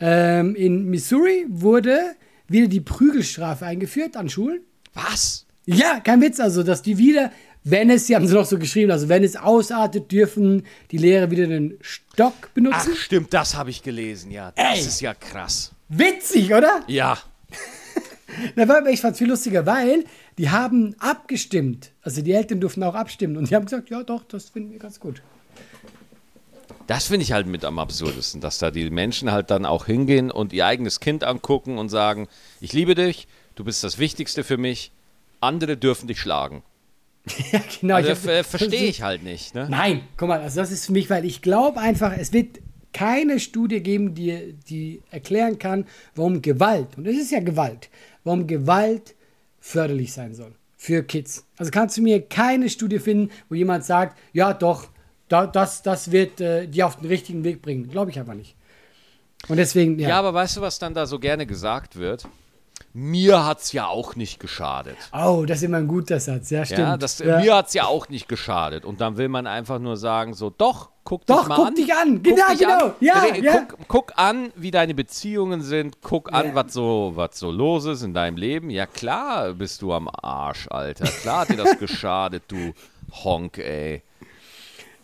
[0.00, 2.14] Ähm, in Missouri wurde
[2.46, 4.60] wieder die Prügelstrafe eingeführt an Schulen.
[4.94, 5.46] Was?
[5.66, 7.32] Ja, kein Witz, also, dass die wieder,
[7.64, 11.30] wenn es, sie haben es noch so geschrieben, also wenn es ausartet, dürfen die Lehrer
[11.30, 12.94] wieder den Stock Ach, benutzen.
[12.94, 14.52] stimmt, das habe ich gelesen, ja.
[14.56, 14.86] Das Ey.
[14.86, 15.72] ist ja krass.
[15.88, 16.82] Witzig, oder?
[16.86, 17.18] Ja.
[18.56, 20.04] Na, ich fand es viel lustiger, weil
[20.38, 21.92] die haben abgestimmt.
[22.02, 23.36] Also die Eltern durften auch abstimmen.
[23.36, 25.22] Und die haben gesagt, ja doch, das finden wir ganz gut.
[26.88, 30.30] Das finde ich halt mit am absurdesten, dass da die Menschen halt dann auch hingehen
[30.30, 32.28] und ihr eigenes Kind angucken und sagen,
[32.62, 34.90] ich liebe dich, du bist das Wichtigste für mich,
[35.40, 36.62] andere dürfen dich schlagen.
[37.52, 37.96] ja, genau.
[37.96, 39.54] Also, äh, verstehe ich halt nicht.
[39.54, 39.68] Ne?
[39.70, 42.60] Nein, guck mal, also das ist für mich, weil ich glaube einfach, es wird
[42.94, 47.90] keine Studie geben, die, die erklären kann, warum Gewalt, und es ist ja Gewalt,
[48.24, 49.14] warum Gewalt
[49.60, 51.44] förderlich sein soll für Kids.
[51.58, 54.88] Also kannst du mir keine Studie finden, wo jemand sagt, ja doch,
[55.28, 57.88] da, das, das wird äh, die auf den richtigen Weg bringen.
[57.90, 58.54] Glaube ich einfach nicht.
[59.48, 60.08] Und deswegen, ja.
[60.10, 62.26] Ja, aber weißt du, was dann da so gerne gesagt wird?
[62.94, 64.96] Mir hat's ja auch nicht geschadet.
[65.12, 66.80] oh, das ist immer ein guter Satz, ja, stimmt.
[66.80, 67.38] Ja, das, ja.
[67.38, 68.84] Mir hat's ja auch nicht geschadet.
[68.84, 71.74] Und dann will man einfach nur sagen, so, doch, guck Doch, dich mal guck an.
[71.74, 72.14] dich an.
[72.22, 72.84] Guck Genau, dich genau.
[72.86, 72.94] An.
[73.00, 73.66] Ja, Re- ja.
[73.68, 76.00] Guck, guck an, wie deine Beziehungen sind.
[76.02, 76.54] Guck an, Ja.
[76.54, 78.70] was so, was so los ist in deinem Leben.
[78.70, 81.04] Ja, klar bist du am Arsch, Alter.
[81.04, 82.72] Klar hat dir das geschadet, du
[83.24, 84.02] Honk, ey.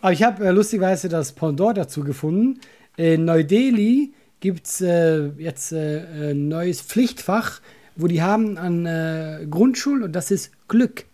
[0.04, 2.60] Aber ich habe äh, lustigerweise das Pendant dazu gefunden.
[2.98, 7.62] In Neu-Delhi gibt es äh, jetzt äh, ein neues Pflichtfach,
[7.96, 11.06] wo die haben an äh, Grundschulen und das ist Glück.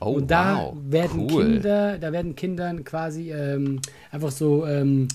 [0.00, 0.76] Oh, und da wow.
[0.88, 1.44] werden cool.
[1.44, 5.06] Kinder, da werden Kindern quasi ähm, einfach so ähm,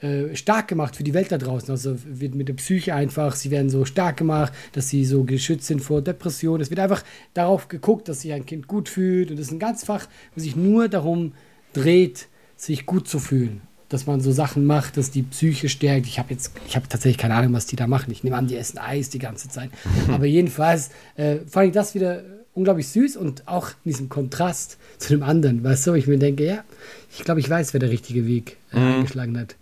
[0.00, 1.68] äh, stark gemacht für die Welt da draußen.
[1.68, 5.66] Also wird mit der Psyche einfach, sie werden so stark gemacht, dass sie so geschützt
[5.66, 6.60] sind vor Depressionen.
[6.60, 7.02] Es wird einfach
[7.34, 9.32] darauf geguckt, dass sich ein Kind gut fühlt.
[9.32, 11.32] Und das ist ein ganz Fach, wo sich nur darum
[11.72, 13.62] dreht, sich gut zu fühlen.
[13.88, 16.06] Dass man so Sachen macht, dass die Psyche stärkt.
[16.06, 18.10] Ich habe jetzt, ich habe tatsächlich keine Ahnung, was die da machen.
[18.10, 19.70] Ich nehme an, die essen Eis die ganze Zeit.
[20.08, 22.22] Aber jedenfalls äh, fand ich das wieder
[22.54, 26.44] unglaublich süß und auch in diesem Kontrast zu dem anderen, weißt du, ich mir denke,
[26.44, 26.64] ja,
[27.10, 28.92] ich glaube, ich weiß, wer der richtige Weg äh, mhm.
[28.94, 29.56] eingeschlagen hat.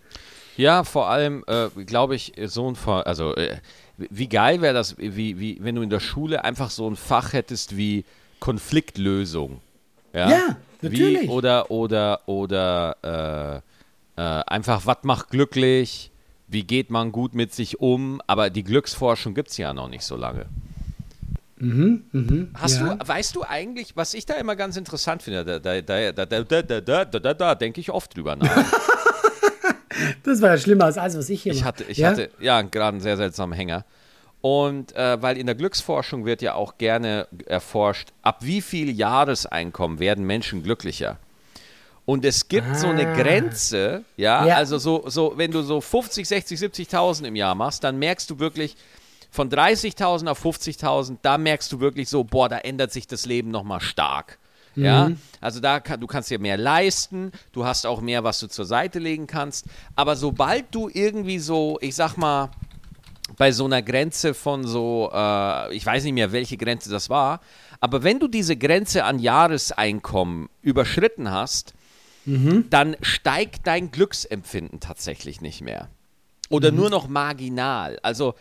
[0.57, 3.57] Ja, vor allem, äh, glaube ich, so ein, Ver also äh,
[3.96, 7.33] wie geil wäre das, wie, wie, wenn du in der Schule einfach so ein Fach
[7.33, 8.05] hättest wie
[8.40, 9.61] Konfliktlösung.
[10.12, 11.23] Ja, ja natürlich.
[11.23, 13.62] Wie, oder, oder, oder
[14.16, 16.11] äh, äh, einfach, was macht glücklich?
[16.49, 18.21] Wie geht man gut mit sich um?
[18.27, 20.47] Aber die Glücksforschung gibt es ja noch nicht so lange.
[21.61, 22.95] Mhm, mhm, Hast ja.
[22.95, 26.27] du, weißt du eigentlich, was ich da immer ganz interessant finde, da, da, da, da,
[26.27, 28.64] da, da, da, da, da, da denke ich oft drüber nach.
[30.25, 32.11] das war ja schlimmer als alles, was ich hier ich hatte, ich ja?
[32.11, 33.85] hatte, ja, gerade einen sehr seltsamen Hänger.
[34.40, 39.98] Und äh, weil in der Glücksforschung wird ja auch gerne erforscht, ab wie viel Jahreseinkommen
[39.98, 41.18] werden Menschen glücklicher?
[42.07, 42.74] Und es gibt ah.
[42.74, 43.14] so eine ah.
[43.14, 47.85] Grenze, ja, ja, also so, so, wenn du so 50, 60, 70.000 im Jahr machst,
[47.85, 48.76] dann merkst du wirklich,
[49.31, 53.50] von 30.000 auf 50.000, da merkst du wirklich so, boah, da ändert sich das Leben
[53.50, 54.38] nochmal stark.
[54.74, 54.85] Mhm.
[54.85, 58.48] Ja, also da kann, du kannst dir mehr leisten, du hast auch mehr, was du
[58.48, 59.66] zur Seite legen kannst.
[59.94, 62.50] Aber sobald du irgendwie so, ich sag mal,
[63.37, 67.40] bei so einer Grenze von so, äh, ich weiß nicht mehr, welche Grenze das war,
[67.81, 71.75] aber wenn du diese Grenze an Jahreseinkommen überschritten hast,
[72.27, 72.66] mhm.
[72.71, 75.88] dann steigt dein Glücksempfinden tatsächlich nicht mehr.
[76.51, 76.79] Oder mhm.
[76.79, 77.99] nur noch marginal.
[78.03, 78.35] Also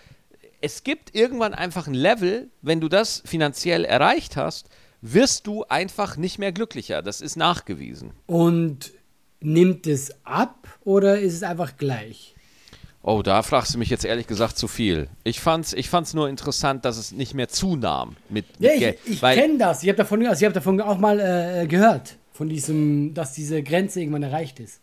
[0.62, 4.68] es gibt irgendwann einfach ein Level, wenn du das finanziell erreicht hast,
[5.02, 7.02] wirst du einfach nicht mehr glücklicher.
[7.02, 8.12] Das ist nachgewiesen.
[8.26, 8.92] Und
[9.40, 12.36] nimmt es ab oder ist es einfach gleich?
[13.02, 15.08] Oh, da fragst du mich jetzt ehrlich gesagt zu viel.
[15.24, 19.00] Ich fand's, ich fand's nur interessant, dass es nicht mehr zunahm mit, mit ja, Geld.
[19.06, 19.84] Ich, ich kenne das.
[19.84, 24.02] Ich habe davon, also hab davon auch mal äh, gehört, von diesem, dass diese Grenze
[24.02, 24.82] irgendwann erreicht ist.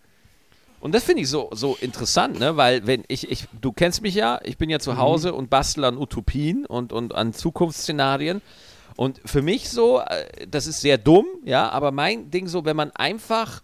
[0.81, 2.57] Und das finde ich so, so interessant, ne?
[2.57, 4.99] weil wenn ich, ich, du kennst mich ja, ich bin ja zu mhm.
[4.99, 8.41] Hause und bastel an Utopien und, und an Zukunftsszenarien.
[8.97, 12.77] Und für mich so, äh, das ist sehr dumm, ja, aber mein Ding so, wenn
[12.77, 13.63] man einfach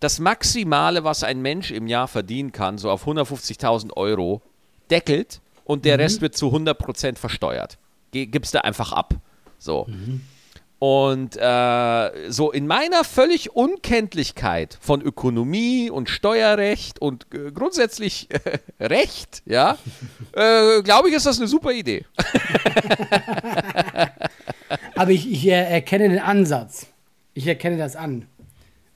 [0.00, 4.42] das Maximale, was ein Mensch im Jahr verdienen kann, so auf 150.000 Euro,
[4.90, 6.02] deckelt und der mhm.
[6.02, 7.78] Rest wird zu 100% versteuert.
[8.12, 9.14] Gibst du einfach ab.
[9.58, 9.86] So.
[9.88, 10.22] Mhm.
[10.78, 18.58] Und äh, so in meiner völlig Unkenntlichkeit von Ökonomie und Steuerrecht und äh, grundsätzlich äh,
[18.84, 19.78] Recht, ja,
[20.32, 22.04] äh, glaube ich, ist das eine super Idee.
[24.94, 26.88] Aber ich, ich erkenne den Ansatz.
[27.32, 28.26] Ich erkenne das an.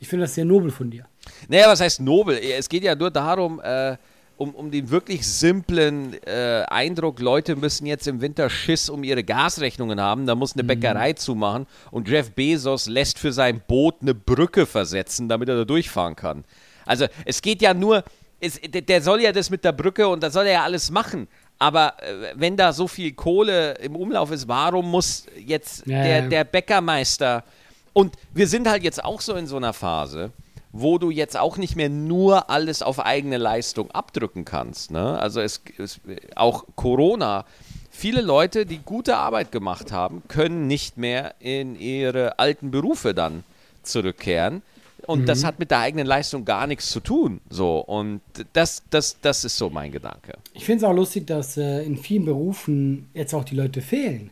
[0.00, 1.04] Ich finde das sehr nobel von dir.
[1.48, 2.38] Naja, was heißt nobel?
[2.38, 3.96] Es geht ja nur darum, äh,
[4.38, 9.22] um, um den wirklich simplen äh, Eindruck, Leute müssen jetzt im Winter Schiss um ihre
[9.22, 10.68] Gasrechnungen haben, da muss eine mhm.
[10.68, 15.64] Bäckerei zumachen und Jeff Bezos lässt für sein Boot eine Brücke versetzen, damit er da
[15.66, 16.44] durchfahren kann.
[16.86, 18.02] Also es geht ja nur,
[18.40, 21.28] es, der soll ja das mit der Brücke und da soll er ja alles machen.
[21.58, 26.22] Aber äh, wenn da so viel Kohle im Umlauf ist, warum muss jetzt ja, der,
[26.22, 27.44] der Bäckermeister
[27.92, 30.32] und wir sind halt jetzt auch so in so einer Phase,
[30.72, 34.90] wo du jetzt auch nicht mehr nur alles auf eigene Leistung abdrücken kannst.
[34.90, 35.18] Ne?
[35.18, 36.00] Also es, es
[36.36, 37.44] auch Corona.
[37.90, 43.42] Viele Leute, die gute Arbeit gemacht haben, können nicht mehr in ihre alten Berufe dann
[43.82, 44.62] zurückkehren.
[45.06, 45.26] Und mhm.
[45.26, 47.40] das hat mit der eigenen Leistung gar nichts zu tun.
[47.50, 47.80] So.
[47.80, 48.20] Und
[48.52, 50.34] das, das, das ist so mein Gedanke.
[50.54, 54.30] Ich finde es auch lustig, dass äh, in vielen Berufen jetzt auch die Leute fehlen.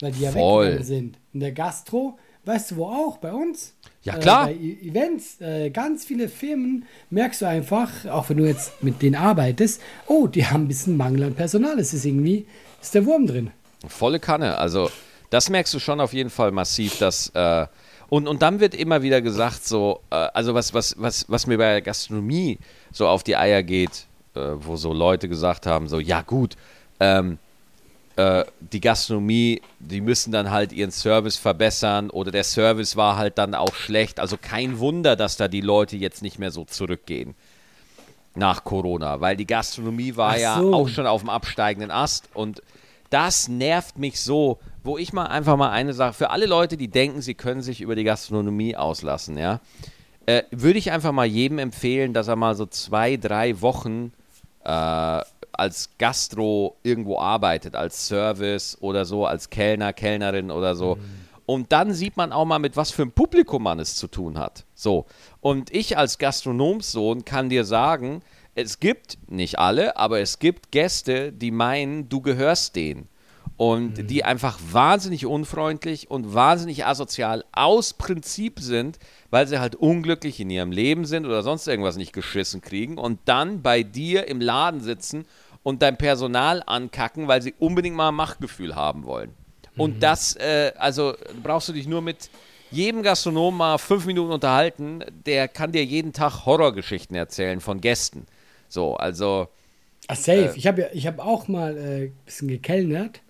[0.00, 0.66] Weil die ja Voll.
[0.66, 1.18] weggegangen sind.
[1.32, 2.18] In der Gastro,
[2.50, 3.18] weißt du wo auch?
[3.18, 3.74] Bei uns?
[4.02, 4.50] Ja, klar.
[4.50, 8.82] Äh, bei e- Events, äh, ganz viele Firmen merkst du einfach, auch wenn du jetzt
[8.82, 11.78] mit denen arbeitest, oh, die haben ein bisschen Mangel an Personal.
[11.78, 12.46] Es ist irgendwie,
[12.80, 13.50] ist der Wurm drin.
[13.86, 14.58] Volle Kanne.
[14.58, 14.90] Also,
[15.30, 17.28] das merkst du schon auf jeden Fall massiv, dass.
[17.34, 17.66] Äh,
[18.08, 21.58] und, und dann wird immer wieder gesagt, so, äh, also was, was, was, was mir
[21.58, 22.58] bei der Gastronomie
[22.90, 26.56] so auf die Eier geht, äh, wo so Leute gesagt haben, so, ja gut,
[26.98, 27.38] ähm,
[28.20, 33.38] äh, die Gastronomie, die müssen dann halt ihren Service verbessern oder der Service war halt
[33.38, 34.20] dann auch schlecht.
[34.20, 37.34] Also kein Wunder, dass da die Leute jetzt nicht mehr so zurückgehen
[38.34, 40.40] nach Corona, weil die Gastronomie war so.
[40.40, 42.62] ja auch schon auf dem absteigenden Ast und
[43.08, 46.88] das nervt mich so, wo ich mal einfach mal eine Sache, für alle Leute, die
[46.88, 49.60] denken, sie können sich über die Gastronomie auslassen, ja,
[50.26, 54.12] äh, würde ich einfach mal jedem empfehlen, dass er mal so zwei, drei Wochen
[54.64, 60.96] äh, als Gastro irgendwo arbeitet, als Service oder so, als Kellner, Kellnerin oder so.
[60.96, 61.00] Mhm.
[61.46, 64.38] Und dann sieht man auch mal, mit was für einem Publikum man es zu tun
[64.38, 64.64] hat.
[64.74, 65.06] So.
[65.40, 68.22] Und ich als Gastronomssohn kann dir sagen,
[68.54, 73.08] es gibt nicht alle, aber es gibt Gäste, die meinen, du gehörst denen
[73.60, 74.06] und mhm.
[74.06, 80.48] die einfach wahnsinnig unfreundlich und wahnsinnig asozial aus Prinzip sind, weil sie halt unglücklich in
[80.48, 84.80] ihrem Leben sind oder sonst irgendwas nicht geschissen kriegen und dann bei dir im Laden
[84.80, 85.26] sitzen
[85.62, 89.34] und dein Personal ankacken, weil sie unbedingt mal ein Machtgefühl haben wollen.
[89.76, 92.30] Und das, äh, also brauchst du dich nur mit
[92.70, 98.24] jedem Gastronom mal fünf Minuten unterhalten, der kann dir jeden Tag Horrorgeschichten erzählen von Gästen.
[98.70, 99.48] So, also.
[100.08, 100.54] Ach, safe.
[100.54, 103.20] Äh, ich habe ja, ich habe auch mal ein äh, bisschen gekellnert.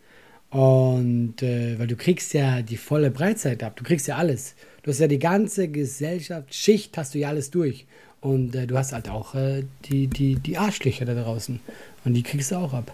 [0.50, 4.54] Und äh, weil du kriegst ja die volle Breitzeit ab, du kriegst ja alles.
[4.82, 7.86] Du hast ja die ganze Gesellschaft, Schicht hast du ja alles durch.
[8.20, 11.60] Und äh, du hast halt auch äh, die, die, die Arschlöcher da draußen.
[12.04, 12.92] Und die kriegst du auch ab.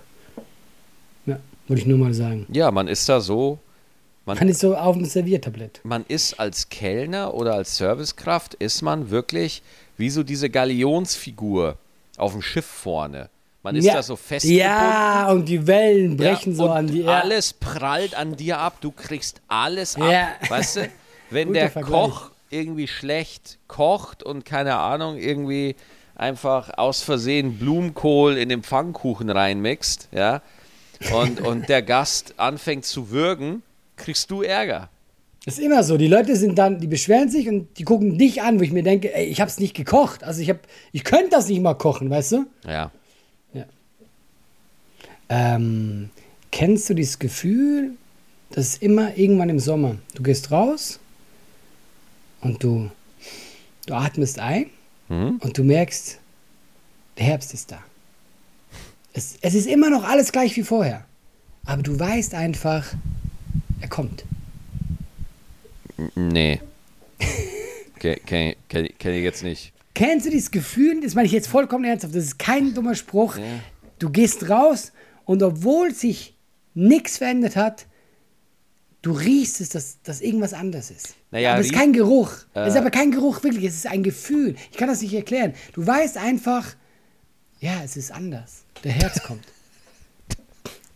[1.24, 2.46] Ja, wollte ich nur mal sagen.
[2.52, 3.58] Ja, man ist da so.
[4.26, 5.80] Man, man ist so auf dem Serviertablett.
[5.84, 9.62] Man ist als Kellner oder als Servicekraft, ist man wirklich
[9.96, 11.78] wie so diese Galionsfigur
[12.16, 13.30] auf dem Schiff vorne.
[13.66, 13.94] Man ist ja.
[13.94, 14.46] da so fest.
[14.46, 17.22] Ja, und die Wellen brechen ja, so an die Erde.
[17.24, 20.08] Alles prallt an dir ab, du kriegst alles ab.
[20.08, 20.28] Ja.
[20.48, 20.88] Weißt du,
[21.30, 21.90] wenn der Vergleich.
[21.90, 25.74] Koch irgendwie schlecht kocht und keine Ahnung, irgendwie
[26.14, 30.42] einfach aus Versehen Blumenkohl in den Pfannkuchen reinmixt, ja,
[31.12, 33.64] und, und der Gast anfängt zu würgen,
[33.96, 34.90] kriegst du Ärger.
[35.44, 35.96] Das ist immer so.
[35.96, 38.84] Die Leute sind dann, die beschweren sich und die gucken dich an, wo ich mir
[38.84, 40.22] denke, ey, ich hab's nicht gekocht.
[40.22, 40.58] Also ich hab,
[40.92, 42.46] ich könnte das nicht mal kochen, weißt du?
[42.64, 42.92] Ja.
[45.28, 46.10] Ähm,
[46.50, 47.92] kennst du dieses Gefühl,
[48.50, 49.96] das ist immer irgendwann im Sommer.
[50.14, 50.98] Du gehst raus
[52.40, 52.90] und du,
[53.86, 54.66] du atmest ein
[55.08, 55.38] mhm.
[55.40, 56.18] und du merkst,
[57.18, 57.82] der Herbst ist da.
[59.12, 61.04] Es, es ist immer noch alles gleich wie vorher.
[61.64, 62.86] Aber du weißt einfach,
[63.80, 64.24] er kommt.
[66.14, 66.60] Nee.
[67.98, 69.72] Kenne kenn, kenn, kenn ich jetzt nicht.
[69.94, 71.00] Kennst du dieses Gefühl?
[71.00, 72.14] Das meine ich jetzt vollkommen ernsthaft.
[72.14, 73.38] Das ist kein dummer Spruch.
[73.38, 73.44] Ja.
[73.98, 74.92] Du gehst raus
[75.26, 76.34] und obwohl sich
[76.72, 77.86] nichts verändert hat,
[79.02, 81.14] du riechst es, dass, dass irgendwas anders ist.
[81.30, 82.32] Naja, aber es ist kein Geruch.
[82.54, 83.64] Äh, es ist aber kein Geruch, wirklich.
[83.64, 84.56] Es ist ein Gefühl.
[84.70, 85.54] Ich kann das nicht erklären.
[85.74, 86.74] Du weißt einfach,
[87.60, 88.64] ja, es ist anders.
[88.84, 89.44] Der Herz kommt.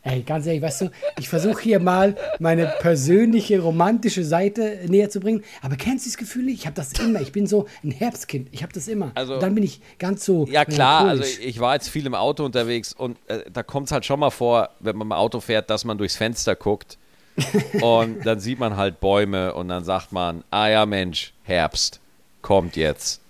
[0.03, 5.21] Ey, ganz ehrlich, weißt du, ich versuche hier mal meine persönliche romantische Seite näher zu
[5.21, 5.45] bringen.
[5.61, 6.61] Aber kennst du das Gefühl nicht?
[6.61, 7.21] Ich habe das immer.
[7.21, 8.49] Ich bin so ein Herbstkind.
[8.51, 9.13] Ich habe das immer.
[9.15, 10.47] Also, und dann bin ich ganz so.
[10.47, 11.07] Ja, klar.
[11.07, 14.21] Also, ich war jetzt viel im Auto unterwegs und äh, da kommt es halt schon
[14.21, 16.97] mal vor, wenn man im Auto fährt, dass man durchs Fenster guckt
[17.83, 22.01] und dann sieht man halt Bäume und dann sagt man, ah ja Mensch, Herbst,
[22.41, 23.21] kommt jetzt.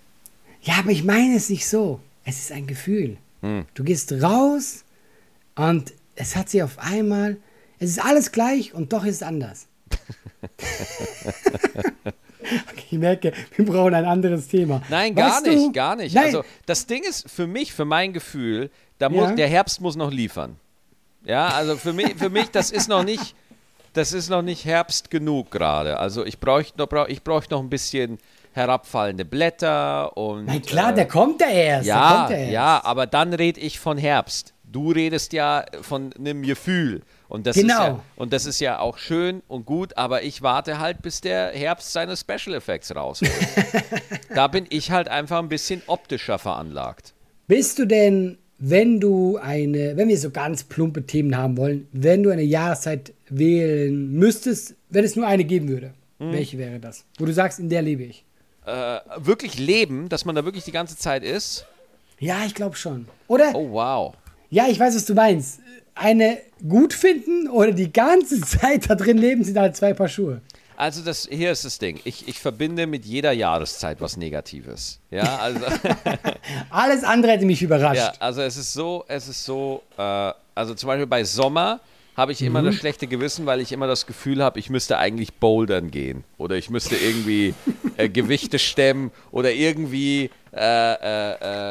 [0.61, 1.99] Ja, aber ich meine es nicht so.
[2.23, 3.17] Es ist ein Gefühl.
[3.41, 3.65] Hm.
[3.73, 4.85] Du gehst raus
[5.55, 7.37] und es hat sich auf einmal,
[7.79, 9.67] es ist alles gleich und doch ist es anders.
[12.71, 14.81] okay, ich merke, wir brauchen ein anderes Thema.
[14.89, 15.71] Nein, gar weißt nicht, du?
[15.71, 16.15] gar nicht.
[16.15, 16.25] Nein.
[16.25, 18.69] Also das Ding ist für mich, für mein Gefühl,
[18.99, 19.35] da muss, ja.
[19.35, 20.57] der Herbst muss noch liefern.
[21.23, 23.35] Ja, also für mich, für mich, das ist noch nicht,
[23.93, 25.97] das ist noch nicht Herbst genug gerade.
[25.97, 28.17] Also ich bräuchte noch, brauch, ich bräuchte noch ein bisschen
[28.53, 30.45] herabfallende Blätter und.
[30.45, 31.87] Na klar, äh, der kommt ja erst.
[31.87, 32.51] Ja, der erst.
[32.51, 34.53] ja, aber dann rede ich von Herbst.
[34.71, 37.01] Du redest ja von einem Gefühl.
[37.27, 37.73] Und das, genau.
[37.73, 41.21] ist ja, und das ist ja auch schön und gut, aber ich warte halt, bis
[41.21, 43.31] der Herbst seine Special Effects rausholt.
[44.35, 47.13] da bin ich halt einfach ein bisschen optischer veranlagt.
[47.47, 52.21] Bist du denn wenn du eine, wenn wir so ganz plumpe Themen haben wollen, wenn
[52.21, 56.31] du eine Jahreszeit wählen müsstest, wenn es nur eine geben würde, hm.
[56.31, 57.03] welche wäre das?
[57.17, 58.23] Wo du sagst, in der lebe ich.
[58.65, 61.65] Äh, wirklich leben, dass man da wirklich die ganze Zeit ist?
[62.19, 63.07] Ja, ich glaube schon.
[63.27, 63.49] Oder?
[63.55, 64.13] Oh, wow.
[64.51, 65.61] Ja, ich weiß, was du meinst.
[65.95, 66.37] Eine
[66.67, 70.41] gut finden oder die ganze Zeit da drin leben, sind halt zwei Paar Schuhe.
[70.75, 71.99] Also das, hier ist das Ding.
[72.03, 74.99] Ich, ich verbinde mit jeder Jahreszeit was Negatives.
[75.09, 75.59] Ja, also
[76.69, 77.97] Alles andere hätte mich überrascht.
[77.97, 81.79] Ja, also es ist so, es ist so, äh, also zum Beispiel bei Sommer
[82.17, 82.65] habe ich immer mhm.
[82.65, 86.55] das schlechte Gewissen, weil ich immer das Gefühl habe, ich müsste eigentlich bouldern gehen oder
[86.55, 87.53] ich müsste irgendwie
[87.95, 91.70] äh, Gewichte stemmen oder irgendwie äh, äh,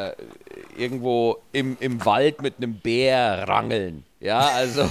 [0.81, 4.03] irgendwo im, im Wald mit einem Bär rangeln.
[4.19, 4.81] Ja, also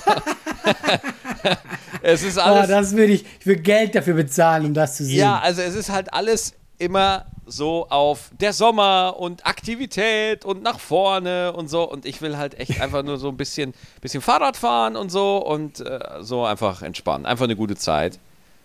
[2.03, 2.65] es ist alles.
[2.65, 5.19] Oh, das würde ich, ich würde Geld dafür bezahlen, um das zu sehen.
[5.19, 10.79] Ja, also es ist halt alles immer so auf der Sommer und Aktivität und nach
[10.79, 11.89] vorne und so.
[11.89, 15.39] Und ich will halt echt einfach nur so ein bisschen, bisschen Fahrrad fahren und so
[15.39, 17.27] und äh, so einfach entspannen.
[17.27, 18.19] Einfach eine gute Zeit.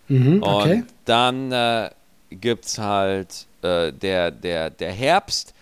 [0.07, 0.73] Mhm, okay.
[0.73, 1.89] Und dann äh,
[2.29, 5.54] gibt es halt äh, der, der, der Herbst.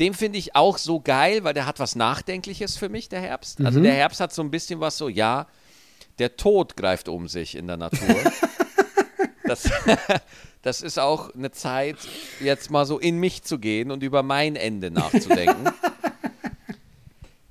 [0.00, 3.58] Den finde ich auch so geil, weil der hat was Nachdenkliches für mich, der Herbst.
[3.58, 3.66] Also mhm.
[3.66, 5.46] Also der Herbst hat so ein bisschen was so, ja,
[6.18, 8.08] der Tod greift um sich in der Natur.
[9.44, 9.70] das,
[10.62, 11.96] das ist auch eine Zeit,
[12.40, 15.70] jetzt mal so in mich zu gehen und über mein Ende nachzudenken.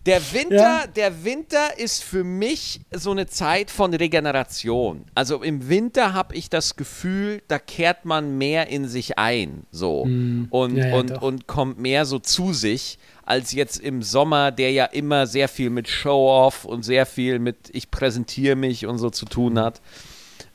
[0.09, 0.87] Der Winter, ja.
[0.87, 5.05] der Winter ist für mich so eine Zeit von Regeneration.
[5.13, 10.05] Also im Winter habe ich das Gefühl, da kehrt man mehr in sich ein, so
[10.05, 10.47] mm.
[10.49, 14.71] und ja, ja, und und kommt mehr so zu sich als jetzt im Sommer, der
[14.71, 19.11] ja immer sehr viel mit Show-off und sehr viel mit ich präsentiere mich und so
[19.11, 19.79] zu tun hat.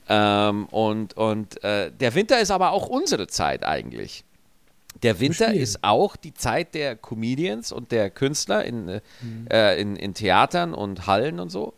[0.09, 4.25] Ähm, und und äh, der Winter ist aber auch unsere Zeit eigentlich.
[5.05, 5.63] Der Winter Verstehe.
[5.63, 9.01] ist auch die Zeit der Comedians und der Künstler in, äh,
[9.51, 11.75] äh, in, in Theatern und Hallen und so.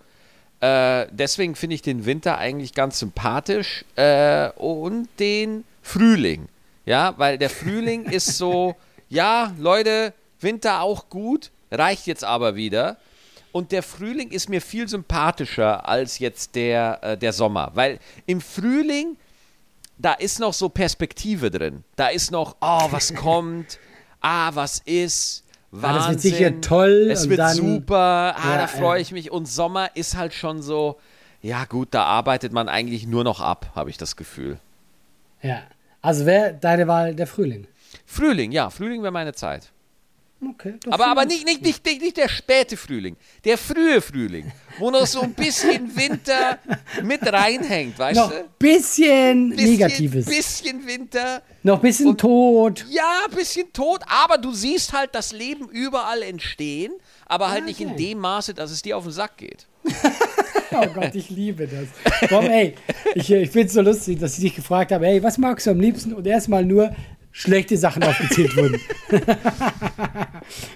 [0.60, 6.48] Äh, deswegen finde ich den Winter eigentlich ganz sympathisch äh, und den Frühling.
[6.86, 8.76] Ja, weil der Frühling ist so,
[9.08, 12.96] ja, Leute, Winter auch gut, reicht jetzt aber wieder.
[13.50, 17.72] Und der Frühling ist mir viel sympathischer als jetzt der, äh, der Sommer.
[17.74, 19.16] Weil im Frühling,
[19.98, 21.84] da ist noch so Perspektive drin.
[21.96, 23.78] Da ist noch, oh, was kommt,
[24.20, 25.44] ah, was ist.
[25.72, 26.18] Ah, das wird Wahnsinn.
[26.32, 28.34] sicher toll Es wird dann- super.
[28.36, 29.30] Ah, Ja, da freue ich mich.
[29.30, 30.96] Und Sommer ist halt schon so,
[31.42, 34.58] ja gut, da arbeitet man eigentlich nur noch ab, habe ich das Gefühl.
[35.42, 35.62] Ja.
[36.02, 37.66] Also wäre deine Wahl der Frühling.
[38.06, 39.72] Frühling, ja, Frühling wäre meine Zeit.
[40.50, 40.74] Okay.
[40.90, 45.06] Aber, aber nicht, nicht, nicht, nicht, nicht der späte Frühling, der frühe Frühling, wo noch
[45.06, 46.58] so ein bisschen Winter
[47.02, 48.44] mit reinhängt, weißt Noch du?
[48.58, 50.26] bisschen, Bisschen, Negatives.
[50.26, 52.84] Bisschen Winter, noch bisschen und- Tod.
[52.90, 56.92] ja, bisschen tot, aber du siehst halt das Leben überall entstehen,
[57.24, 58.08] aber halt nicht in Okay.
[58.10, 59.66] dem Maße, dass es dir auf den Sack geht.
[60.72, 62.28] Oh Gott, ich liebe das.
[62.28, 62.74] Komm, ey,
[63.14, 65.70] ich, ich finde es so lustig, dass ich dich gefragt habe, ey, was magst du
[65.70, 66.12] am liebsten?
[66.12, 66.94] Und erstmal nur
[67.36, 68.80] schlechte Sachen aufgezählt wurden.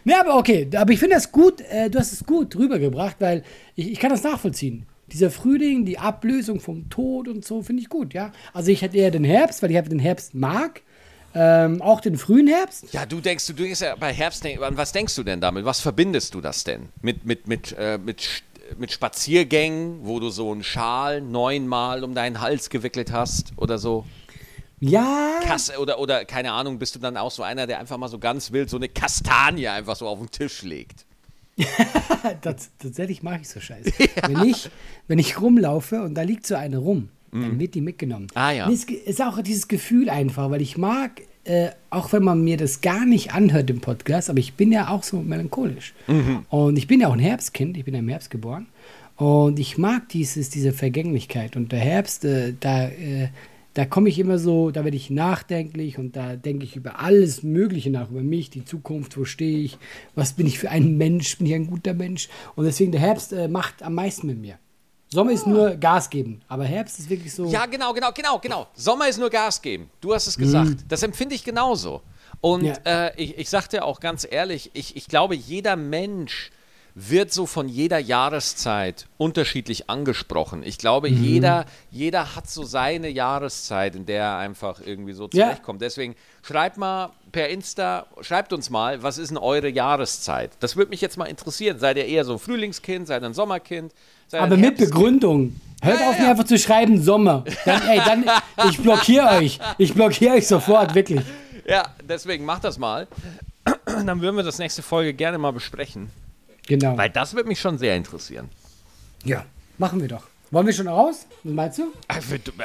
[0.04, 3.42] ne, aber okay, aber ich finde das gut, äh, du hast es gut rübergebracht, weil
[3.76, 4.84] ich, ich kann das nachvollziehen.
[5.11, 8.30] Dieser Frühling, die Ablösung vom Tod und so, finde ich gut, ja.
[8.52, 10.82] Also ich hätte eher den Herbst, weil ich den Herbst mag.
[11.32, 12.92] Ähm, auch den frühen Herbst.
[12.92, 15.64] Ja, du denkst, du denkst ja bei Herbst, an was denkst du denn damit?
[15.64, 16.88] Was verbindest du das denn?
[17.00, 18.42] Mit, mit, mit, äh, mit,
[18.76, 24.04] mit Spaziergängen, wo du so einen Schal neunmal um deinen Hals gewickelt hast oder so?
[24.81, 28.09] Ja, Kasse oder, oder keine Ahnung, bist du dann auch so einer, der einfach mal
[28.09, 31.05] so ganz wild so eine Kastanie einfach so auf den Tisch legt?
[32.41, 33.93] das, tatsächlich mache ich so Scheiße.
[34.26, 34.70] Wenn, ich,
[35.09, 38.24] wenn ich rumlaufe und da liegt so eine rum, dann wird die mitgenommen.
[38.24, 38.41] Mhm.
[38.41, 38.70] Ah, ja.
[38.70, 42.81] Es ist auch dieses Gefühl einfach, weil ich mag, äh, auch wenn man mir das
[42.81, 45.95] gar nicht anhört im Podcast, aber ich bin ja auch so melancholisch.
[46.07, 46.45] Mhm.
[46.49, 48.66] Und ich bin ja auch ein Herbstkind, ich bin ja im Herbst geboren.
[49.16, 51.55] Und ich mag dieses, diese Vergänglichkeit.
[51.55, 53.28] Und der Herbst, äh, da, äh,
[53.74, 57.42] da komme ich immer so, da werde ich nachdenklich und da denke ich über alles
[57.42, 59.78] Mögliche nach, über mich, die Zukunft, wo stehe ich,
[60.14, 62.28] was bin ich für ein Mensch, bin ich ein guter Mensch.
[62.56, 64.58] Und deswegen der Herbst äh, macht am meisten mit mir.
[65.12, 67.46] Sommer ist nur Gas geben, aber Herbst ist wirklich so.
[67.50, 68.68] Ja, genau, genau, genau, genau.
[68.74, 69.90] Sommer ist nur Gas geben.
[70.00, 70.84] Du hast es gesagt.
[70.88, 72.02] Das empfinde ich genauso.
[72.40, 72.74] Und Ja.
[72.84, 76.50] äh, ich, ich sag dir auch ganz ehrlich, ich, ich glaube, jeder Mensch
[76.95, 80.62] wird so von jeder Jahreszeit unterschiedlich angesprochen.
[80.64, 85.47] Ich glaube, jeder, jeder hat so seine Jahreszeit, in der er einfach irgendwie so Ja.
[85.47, 85.80] zurechtkommt.
[85.82, 90.51] Deswegen schreibt mal per Insta, schreibt uns mal, was ist denn eure Jahreszeit?
[90.61, 91.78] Das würde mich jetzt mal interessieren.
[91.78, 93.93] Seid ihr eher so ein Frühlingskind, seid ihr ein Sommerkind?
[94.32, 94.76] Aber mit?
[94.78, 95.61] Begründung.
[95.82, 96.30] Hört Ja, auf, ja, mir ja.
[96.32, 97.45] einfach zu schreiben Sommer.
[97.64, 98.24] Dann, ey, dann,
[98.68, 99.59] ich blockiere euch.
[99.78, 101.22] Ich blockiere euch sofort, wirklich.
[101.66, 103.07] Ja, deswegen macht das mal.
[103.86, 106.11] Dann würden wir das nächste Folge gerne mal besprechen.
[106.70, 106.96] Genau.
[106.96, 108.48] Weil das würde mich schon sehr interessieren.
[109.24, 109.44] Ja,
[109.76, 110.22] machen wir doch.
[110.52, 111.26] Wollen wir schon raus?
[111.42, 111.92] Was meinst du?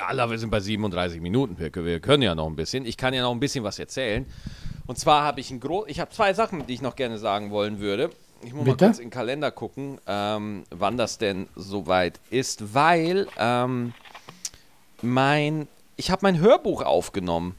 [0.08, 1.58] Allah, wir sind bei 37 Minuten.
[1.58, 2.86] Wir, wir können ja noch ein bisschen.
[2.86, 4.28] Ich kann ja noch ein bisschen was erzählen.
[4.86, 7.50] Und zwar habe ich ein gro Ich habe zwei Sachen, die ich noch gerne sagen
[7.50, 8.12] wollen würde.
[8.44, 8.86] Ich muss Bitte?
[8.86, 13.94] mal kurz in den Kalender gucken, ähm, wann das denn soweit ist, weil ähm,
[15.02, 17.56] mein ich habe mein Hörbuch aufgenommen.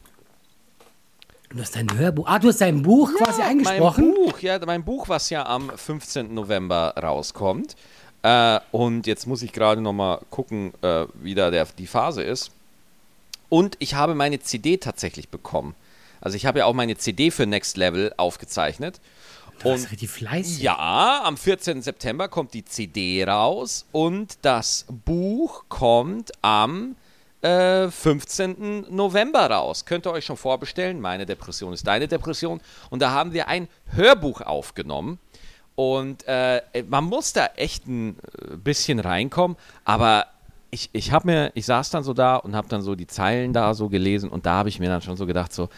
[1.49, 2.25] Du hast dein Hörbuch.
[2.27, 4.09] Ah, du hast dein Buch quasi eingesprochen.
[4.09, 6.33] Mein Buch, ja, mein Buch, was ja am 15.
[6.33, 7.75] November rauskommt.
[8.23, 12.21] Äh, und jetzt muss ich gerade noch mal gucken, äh, wie da der, die Phase
[12.23, 12.51] ist.
[13.49, 15.75] Und ich habe meine CD tatsächlich bekommen.
[16.19, 18.99] Also ich habe ja auch meine CD für Next Level aufgezeichnet.
[19.63, 20.59] Du Und richtig fleißig.
[20.59, 21.81] ja, am 14.
[21.81, 26.95] September kommt die CD raus und das Buch kommt am
[27.41, 28.87] äh, 15.
[28.89, 29.85] November raus.
[29.85, 30.99] Könnt ihr euch schon vorbestellen.
[30.99, 32.61] Meine Depression ist deine Depression.
[32.89, 35.19] Und da haben wir ein Hörbuch aufgenommen.
[35.75, 40.25] Und äh, man muss da echt ein äh, bisschen reinkommen, aber
[40.71, 43.53] ich, ich habe mir, ich saß dann so da und habe dann so die Zeilen
[43.53, 45.69] da so gelesen und da habe ich mir dann schon so gedacht, so,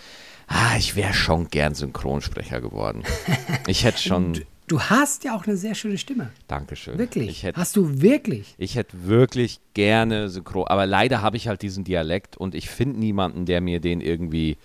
[0.48, 3.04] ah, ich wäre schon gern Synchronsprecher geworden.
[3.68, 6.30] Ich hätte schon, Du hast ja auch eine sehr schöne Stimme.
[6.48, 7.00] Dankeschön.
[7.00, 7.28] Wirklich.
[7.28, 8.54] Ich hätte hast du wirklich?
[8.60, 13.00] ich hätte wirklich gerne Synchron, aber leider habe ich halt diesen Dialekt und ich finde
[13.00, 14.58] niemanden, der mir den irgendwie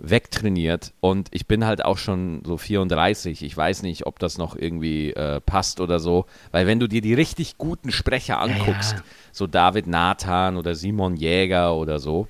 [0.00, 0.92] wegtrainiert.
[0.98, 3.44] Und ich bin halt auch schon so 34.
[3.44, 6.26] Ich weiß nicht, ob das noch irgendwie äh, passt oder so.
[6.50, 9.04] Weil wenn du dir die richtig guten Sprecher anguckst, ja.
[9.30, 12.26] so David Nathan oder Simon Jäger oder so,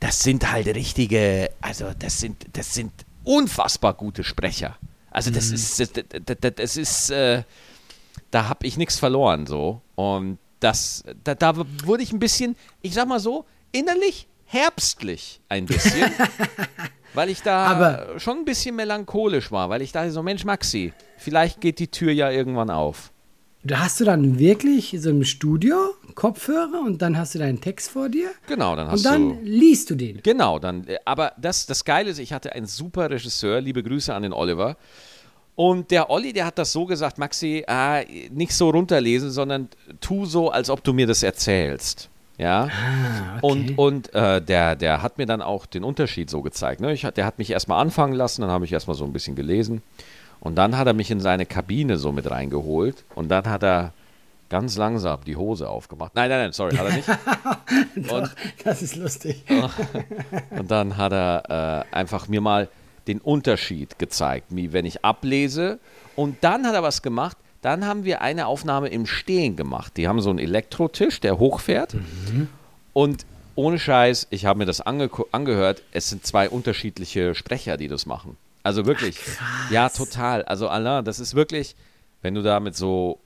[0.00, 2.92] das sind halt richtige, also das sind, das sind
[3.24, 4.76] unfassbar gute Sprecher.
[5.16, 5.90] Also das ist, das,
[6.26, 7.42] das, das ist, äh,
[8.30, 9.80] da habe ich nichts verloren so.
[9.94, 11.54] Und das, da, da
[11.84, 16.10] wurde ich ein bisschen, ich sag mal so, innerlich herbstlich ein bisschen.
[17.14, 20.92] weil ich da Aber- schon ein bisschen melancholisch war, weil ich dachte so, Mensch, Maxi,
[21.16, 23.10] vielleicht geht die Tür ja irgendwann auf.
[23.66, 25.76] Da hast du dann wirklich so im Studio
[26.14, 29.50] Kopfhörer und dann hast du deinen Text vor dir Genau, dann hast und dann du.
[29.50, 30.20] liest du den.
[30.22, 34.14] Genau, dann, äh, aber das, das Geile ist, ich hatte einen super Regisseur, liebe Grüße
[34.14, 34.76] an den Oliver.
[35.54, 39.68] Und der Olli, der hat das so gesagt, Maxi, ah, nicht so runterlesen, sondern
[40.00, 42.10] tu so, als ob du mir das erzählst.
[42.38, 42.68] Ja.
[42.68, 46.82] Ah, Und, und äh, der, der hat mir dann auch den Unterschied so gezeigt.
[46.82, 46.92] Ne?
[46.92, 49.80] Ich, der hat mich erstmal anfangen lassen, dann habe ich erstmal so ein bisschen gelesen.
[50.46, 53.02] Und dann hat er mich in seine Kabine so mit reingeholt.
[53.16, 53.92] Und dann hat er
[54.48, 56.14] ganz langsam die Hose aufgemacht.
[56.14, 57.08] Nein, nein, nein, sorry, hat er nicht.
[58.12, 58.30] Und,
[58.62, 59.42] das ist lustig.
[60.50, 62.68] und dann hat er äh, einfach mir mal
[63.08, 65.80] den Unterschied gezeigt, wie wenn ich ablese.
[66.14, 67.36] Und dann hat er was gemacht.
[67.60, 69.96] Dann haben wir eine Aufnahme im Stehen gemacht.
[69.96, 71.96] Die haben so einen Elektrotisch, der hochfährt.
[72.92, 73.26] Und
[73.56, 75.82] ohne Scheiß, ich habe mir das ange angehört.
[75.90, 78.36] Es sind zwei unterschiedliche Sprecher, die das machen.
[78.66, 79.16] Also wirklich.
[79.70, 80.42] ja, total.
[80.42, 81.76] Also Alain, das ist wirklich,
[82.22, 83.20] wenn du da mit so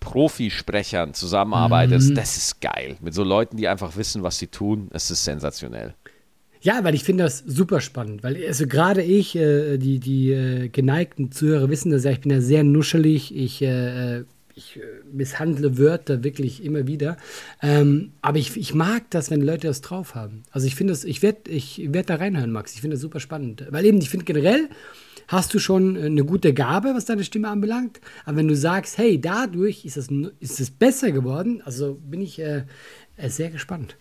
[0.00, 2.96] Profisprechern zusammenarbeitest, das ist geil.
[3.02, 5.94] Mit so Leuten, die einfach wissen, was sie tun, es ist sensationell.
[6.62, 10.68] Ja, weil ich finde das super spannend, weil also gerade ich, äh, die, die äh,
[10.68, 14.24] geneigten Zuhörer wissen das ja, ich bin ja sehr nuschelig, ich, äh,
[14.56, 14.80] ich äh,
[15.12, 17.18] misshandle Wörter wirklich immer wieder,
[17.62, 20.42] ähm, aber ich, ich mag das, wenn Leute das drauf haben.
[20.50, 23.20] Also ich finde das, ich werde ich werd da reinhören, Max, ich finde das super
[23.20, 24.68] spannend, weil eben, ich finde generell
[25.28, 28.96] hast du schon äh, eine gute Gabe, was deine Stimme anbelangt, aber wenn du sagst,
[28.96, 30.08] hey, dadurch ist es,
[30.40, 32.64] ist es besser geworden, also bin ich äh,
[33.16, 33.96] äh, sehr gespannt.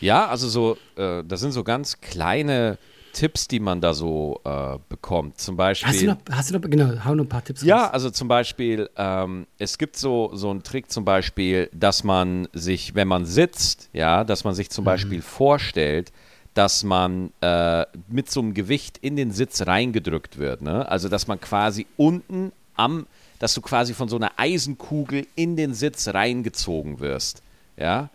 [0.00, 2.78] Ja, also so, äh, das sind so ganz kleine
[3.12, 5.38] Tipps, die man da so äh, bekommt.
[5.40, 5.88] Zum Beispiel.
[5.88, 7.92] Hast du noch, hast du noch, genau, hau noch ein paar Tipps Ja, raus.
[7.92, 12.94] also zum Beispiel, ähm, es gibt so, so einen Trick zum Beispiel, dass man sich,
[12.94, 16.12] wenn man sitzt, ja, dass man sich zum Beispiel vorstellt,
[16.54, 20.62] dass man äh, mit so einem Gewicht in den Sitz reingedrückt wird.
[20.62, 20.88] Ne?
[20.88, 23.06] Also dass man quasi unten am,
[23.38, 27.42] dass du quasi von so einer Eisenkugel in den Sitz reingezogen wirst.
[27.76, 28.08] Ja.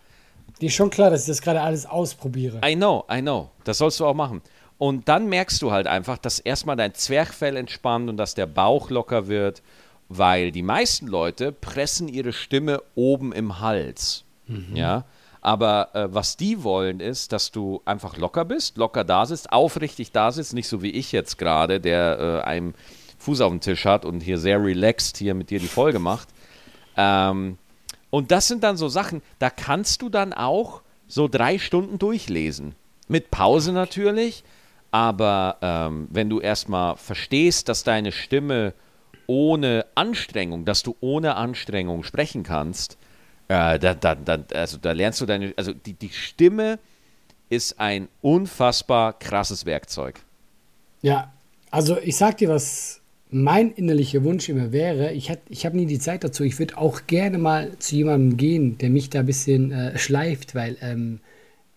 [0.62, 2.62] Dir ist schon klar, dass ich das gerade alles ausprobiere.
[2.66, 3.50] I know, I know.
[3.64, 4.42] Das sollst du auch machen.
[4.78, 8.90] Und dann merkst du halt einfach, dass erstmal dein Zwerchfell entspannt und dass der Bauch
[8.90, 9.62] locker wird,
[10.10, 14.26] weil die meisten Leute pressen ihre Stimme oben im Hals.
[14.74, 15.06] Ja.
[15.42, 20.12] Aber äh, was die wollen, ist, dass du einfach locker bist, locker da sitzt, aufrichtig
[20.12, 22.74] da sitzt, nicht so wie ich jetzt gerade, der äh, einen
[23.20, 26.30] Fuß auf dem Tisch hat und hier sehr relaxed hier mit dir die Folge macht.
[26.98, 27.58] Ähm,
[28.10, 32.74] und das sind dann so Sachen, da kannst du dann auch so drei Stunden durchlesen.
[33.08, 34.44] Mit Pause natürlich,
[34.96, 38.74] aber ähm, wenn du erstmal verstehst, dass deine Stimme
[39.28, 42.98] ohne Anstrengung, dass du ohne Anstrengung sprechen kannst,
[43.50, 46.80] äh, da, da, da, also da lernst du deine, also die, die Stimme
[47.50, 50.22] ist ein unfassbar krasses Werkzeug.
[51.02, 51.34] Ja,
[51.72, 55.12] also ich sag dir, was mein innerlicher Wunsch immer wäre.
[55.12, 56.46] Ich, ich habe nie die Zeit dazu.
[56.46, 60.56] Ich würde auch gerne mal zu jemandem gehen, der mich da ein bisschen äh, schleift,
[60.56, 61.20] weil, ähm,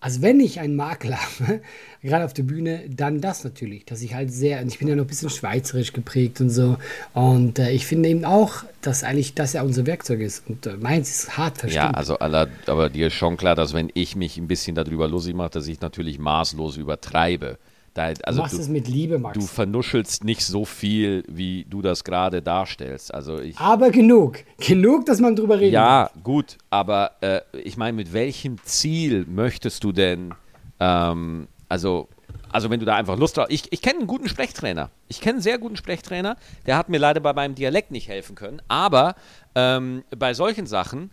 [0.01, 1.61] also wenn ich einen Makel habe,
[2.03, 4.95] gerade auf der Bühne, dann das natürlich, dass ich halt sehr, und ich bin ja
[4.95, 6.77] noch ein bisschen schweizerisch geprägt und so.
[7.15, 10.49] Und äh, ich finde eben auch, dass eigentlich das ja unser Werkzeug ist.
[10.49, 11.85] Und äh, meins ist hart verstimmt.
[11.85, 15.09] Ja, also aller, aber dir ist schon klar, dass wenn ich mich ein bisschen darüber
[15.09, 17.59] lustig mache, dass ich natürlich maßlos übertreibe.
[17.99, 19.37] Da, du also machst du, es mit Liebe, Max.
[19.37, 23.13] du vernuschelst nicht so viel, wie du das gerade darstellst.
[23.13, 23.59] Also ich.
[23.59, 24.39] Aber genug.
[24.65, 29.83] Genug, dass man drüber reden Ja, gut, aber äh, ich meine, mit welchem Ziel möchtest
[29.83, 30.33] du denn,
[30.79, 32.07] ähm, also,
[32.53, 35.35] also wenn du da einfach Lust hast, ich, ich kenne einen guten Sprechtrainer, ich kenne
[35.35, 36.37] einen sehr guten Sprechtrainer,
[36.67, 39.17] der hat mir leider bei meinem Dialekt nicht helfen können, aber
[39.57, 41.11] ähm, bei solchen Sachen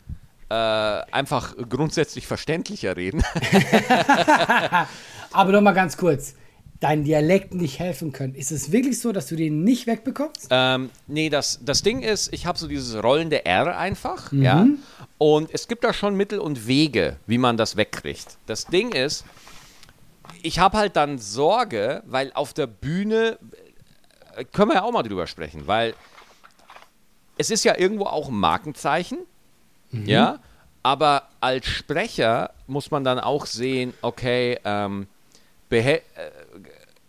[0.50, 3.24] äh, einfach grundsätzlich verständlicher reden.
[5.32, 6.36] Aber noch mal ganz kurz.
[6.86, 8.36] Dein Dialekt nicht helfen können.
[8.36, 10.50] Ist es wirklich so, dass du den nicht wegbekommst?
[10.52, 14.68] Ähm, nee, das, das Ding ist, ich habe so dieses rollende R einfach, ja.
[15.18, 18.38] Und es gibt da schon Mittel und Wege, wie man das wegkriegt.
[18.46, 19.26] Das Ding ist,
[20.44, 23.40] ich habe halt dann Sorge, weil auf der Bühne
[24.36, 25.96] äh, können wir ja auch mal drüber sprechen, weil
[27.40, 29.18] es ist ja irgendwo auch ein Markenzeichen,
[29.92, 30.38] ja.
[30.84, 35.15] Aber als Sprecher muss man dann auch sehen, okay, ähm, äh,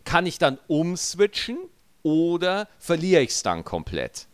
[0.05, 1.59] kann ich dann umswitchen
[2.03, 4.27] oder verliere ich es dann komplett?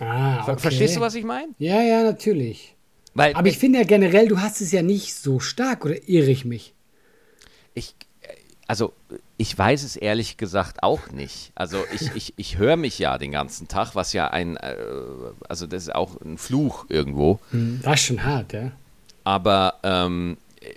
[0.00, 1.52] Ah, Ver Verstehst du, was ich meine?
[1.58, 2.74] Ja, ja, natürlich.
[3.14, 6.30] Weil Aber ich finde ja generell, du hast es ja nicht so stark, oder irre
[6.30, 6.74] ich mich?
[7.74, 8.28] ich, äh,
[8.66, 8.92] also
[9.36, 11.52] Ich weiß es ehrlich gesagt auch nicht.
[11.54, 14.76] Also ich, ich, ich höre mich ja den ganzen Tag, was ja ein, äh,
[15.48, 17.40] also das ist auch ein Fluch irgendwo.
[17.50, 18.72] Hm, Das ist schon hart, ja.
[19.24, 20.68] Aber ähm, äh,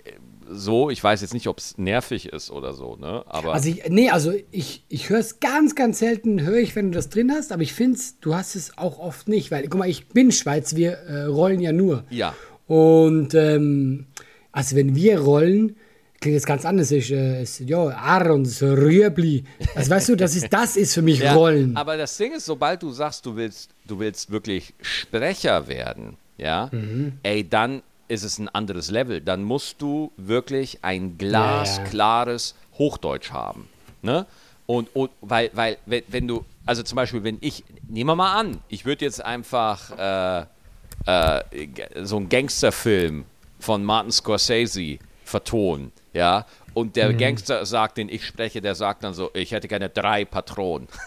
[0.50, 3.24] so, ich weiß jetzt nicht, ob es nervig ist oder so, ne?
[3.26, 6.90] Aber Also ich, nee, also ich, ich höre es ganz, ganz selten, höre ich, wenn
[6.92, 9.78] du das drin hast, aber ich finde du hast es auch oft nicht, weil, guck
[9.78, 12.04] mal, ich bin Schweiz, wir äh, rollen ja nur.
[12.10, 12.34] ja,
[12.66, 14.06] Und ähm,
[14.52, 15.76] also wenn wir rollen,
[16.20, 16.90] klingt es ganz anders.
[16.92, 19.44] Ich, äh, es, ja, Arons, Rüebli.
[19.74, 21.76] Also weißt du, das ist, das ist für mich ja, Rollen.
[21.76, 26.68] aber das Ding ist, sobald du sagst, du willst, du willst wirklich Sprecher werden, ja,
[26.72, 27.14] Mhm.
[27.24, 27.82] ey, dann
[28.12, 29.22] ist es ein anderes Level.
[29.22, 33.68] Dann musst du wirklich ein glasklares Hochdeutsch haben.
[34.02, 34.26] Ne?
[34.66, 38.38] Und, und weil, weil, wenn, wenn du, also zum Beispiel, wenn ich, nehmen wir mal
[38.38, 40.46] an, ich würde jetzt einfach äh,
[41.06, 41.68] äh,
[42.02, 43.24] so einen Gangsterfilm
[43.58, 46.44] von Martin Scorsese vertonen, ja,
[46.74, 50.24] und der Gangster sagt, den ich spreche, der sagt dann so, ich hätte gerne drei
[50.24, 50.88] Patronen.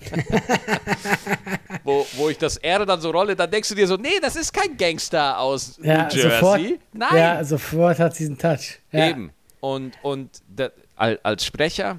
[1.84, 4.36] wo, wo ich das R dann so rolle, dann denkst du dir so, nee, das
[4.36, 6.30] ist kein Gangster aus ja, New Jersey.
[6.30, 6.60] sofort,
[6.92, 8.78] Nein, Ja, sofort hat sie diesen Touch.
[8.92, 9.08] Ja.
[9.10, 9.32] eben.
[9.60, 11.98] Und, und da, al- als Sprecher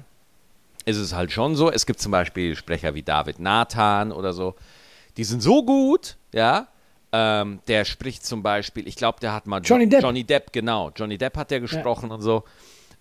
[0.84, 4.54] ist es halt schon so, es gibt zum Beispiel Sprecher wie David Nathan oder so,
[5.16, 6.68] die sind so gut, ja,
[7.12, 10.02] ähm, der spricht zum Beispiel, ich glaube, der hat mal Johnny Depp.
[10.02, 10.90] Johnny Depp, genau.
[10.94, 12.44] Johnny Depp hat der gesprochen und so.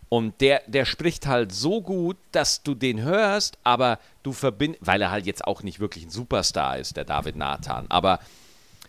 [0.10, 5.02] Und der, der spricht halt so gut, dass du den hörst, aber du verbindest, weil
[5.02, 8.20] er halt jetzt auch nicht wirklich ein Superstar ist, der David Nathan, aber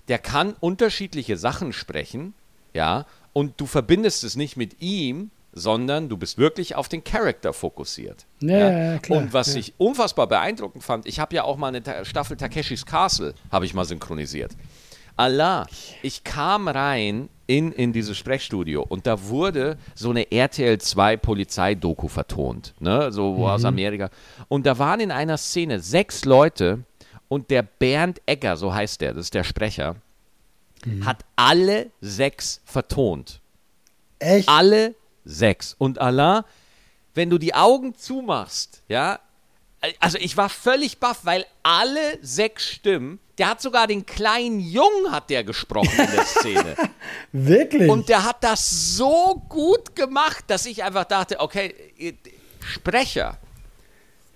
[0.08, 2.34] der kann unterschiedliche Sachen sprechen,
[2.74, 7.52] ja, und du verbindest es nicht mit ihm, sondern du bist wirklich auf den Charakter
[7.54, 8.26] fokussiert.
[8.40, 9.60] Ja, ja, klar, Und was ja.
[9.60, 13.64] ich unfassbar beeindruckend fand, ich habe ja auch mal eine Ta- Staffel Takeshis Castle, habe
[13.64, 14.52] ich mal synchronisiert.
[15.16, 15.66] Allah,
[16.02, 22.08] ich kam rein in, in dieses Sprechstudio und da wurde so eine RTL 2 Polizeidoku
[22.08, 23.12] vertont, ne?
[23.12, 24.10] so wo aus Amerika.
[24.48, 26.80] Und da waren in einer Szene sechs Leute
[27.28, 29.96] und der Bernd Egger, so heißt der, das ist der Sprecher,
[31.04, 33.40] hat alle sechs vertont.
[34.18, 34.48] Echt?
[34.48, 34.94] Alle
[35.24, 35.74] sechs.
[35.78, 36.44] Und Allah,
[37.14, 39.18] wenn du die Augen zumachst, ja,
[40.00, 45.12] also ich war völlig baff, weil alle sechs Stimmen, der hat sogar den kleinen Jungen
[45.12, 46.76] hat der gesprochen in der Szene.
[47.32, 47.90] Wirklich?
[47.90, 51.74] Und der hat das so gut gemacht, dass ich einfach dachte, okay,
[52.60, 53.38] Sprecher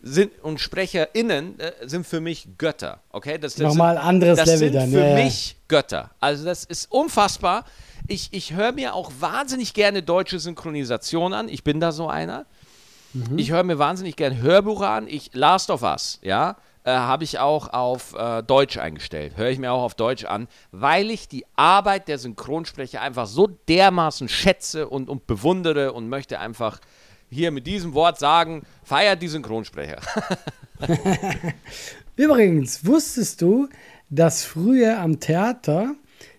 [0.02, 3.00] sind und SprecherInnen äh, sind für mich Götter.
[3.10, 5.24] Okay, das, das Nochmal sind, anderes das Level sind dann, für ja, ja.
[5.24, 6.10] mich Götter.
[6.20, 7.64] Also das ist unfassbar.
[8.06, 11.48] Ich, ich höre mir auch wahnsinnig gerne deutsche Synchronisation an.
[11.48, 12.46] Ich bin da so einer.
[13.12, 13.38] Mhm.
[13.38, 15.06] Ich höre mir wahnsinnig gerne Hörbuch an.
[15.08, 19.36] Ich Last of Us, ja, äh, habe ich auch auf äh, Deutsch eingestellt.
[19.36, 23.46] Höre ich mir auch auf Deutsch an, weil ich die Arbeit der Synchronsprecher einfach so
[23.46, 26.80] dermaßen schätze und, und bewundere und möchte einfach
[27.30, 30.00] hier mit diesem Wort sagen, feiert die Synchronsprecher.
[32.16, 33.68] Übrigens, wusstest du,
[34.08, 35.94] dass früher am Theater,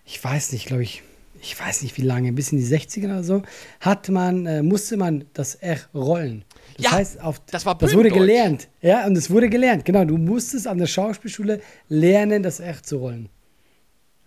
[0.06, 1.04] ich weiß nicht, glaube ich,
[1.42, 3.42] ich weiß nicht wie lange, bis in die 60er oder so,
[3.80, 6.46] hat man, äh, musste man das R rollen.
[6.82, 8.68] Das Ja, heißt, auf, das war das wurde gelernt.
[8.82, 9.86] Ja, und es wurde gelernt.
[9.86, 13.30] Genau, du musstest an der Schauspielschule lernen, das R zu rollen.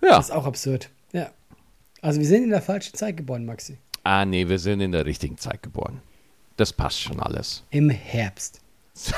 [0.03, 0.17] Ja.
[0.17, 0.91] Das ist auch absurd.
[1.13, 1.31] Ja.
[2.03, 3.79] Also wir sind in der falschen Zeit geboren, Maxi.
[4.03, 6.03] Ah, nee, wir sind in der richtigen Zeit geboren.
[6.57, 7.65] Das passt schon alles.
[7.71, 8.61] Im Herbst.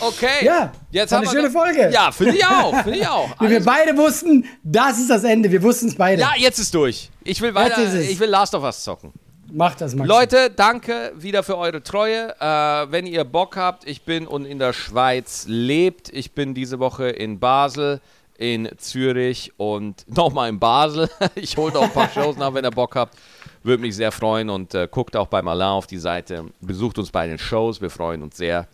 [0.00, 0.44] Okay.
[0.44, 1.90] Ja, jetzt haben eine wir schöne Folge.
[1.92, 2.82] Ja, finde ich auch.
[2.82, 3.28] Finde ich auch.
[3.40, 5.50] Wir Alles beide wussten, das ist das Ende.
[5.50, 6.22] Wir wussten es beide.
[6.22, 7.10] Ja, jetzt ist durch.
[7.24, 9.12] Ich will weiter, ich will Last of Us zocken.
[9.50, 10.08] Mach das, Maxi.
[10.08, 12.34] Leute, danke wieder für eure Treue.
[12.38, 16.10] Äh, wenn ihr Bock habt, ich bin und in der Schweiz lebt.
[16.12, 18.00] Ich bin diese Woche in Basel,
[18.36, 21.08] in Zürich und nochmal in Basel.
[21.34, 23.16] Ich hole noch ein paar Shows nach, wenn ihr Bock habt.
[23.62, 26.46] Würde mich sehr freuen und äh, guckt auch beim Alain auf die Seite.
[26.60, 28.66] Besucht uns bei den Shows, wir freuen uns sehr.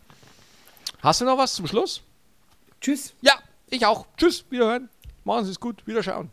[1.01, 2.03] Hast du noch was zum Schluss?
[2.81, 3.15] Tschüss.
[3.21, 3.35] Ja,
[3.71, 4.07] ich auch.
[4.17, 4.89] Tschüss, wiederhören.
[5.25, 6.31] Machen Sie es gut, wiederschauen.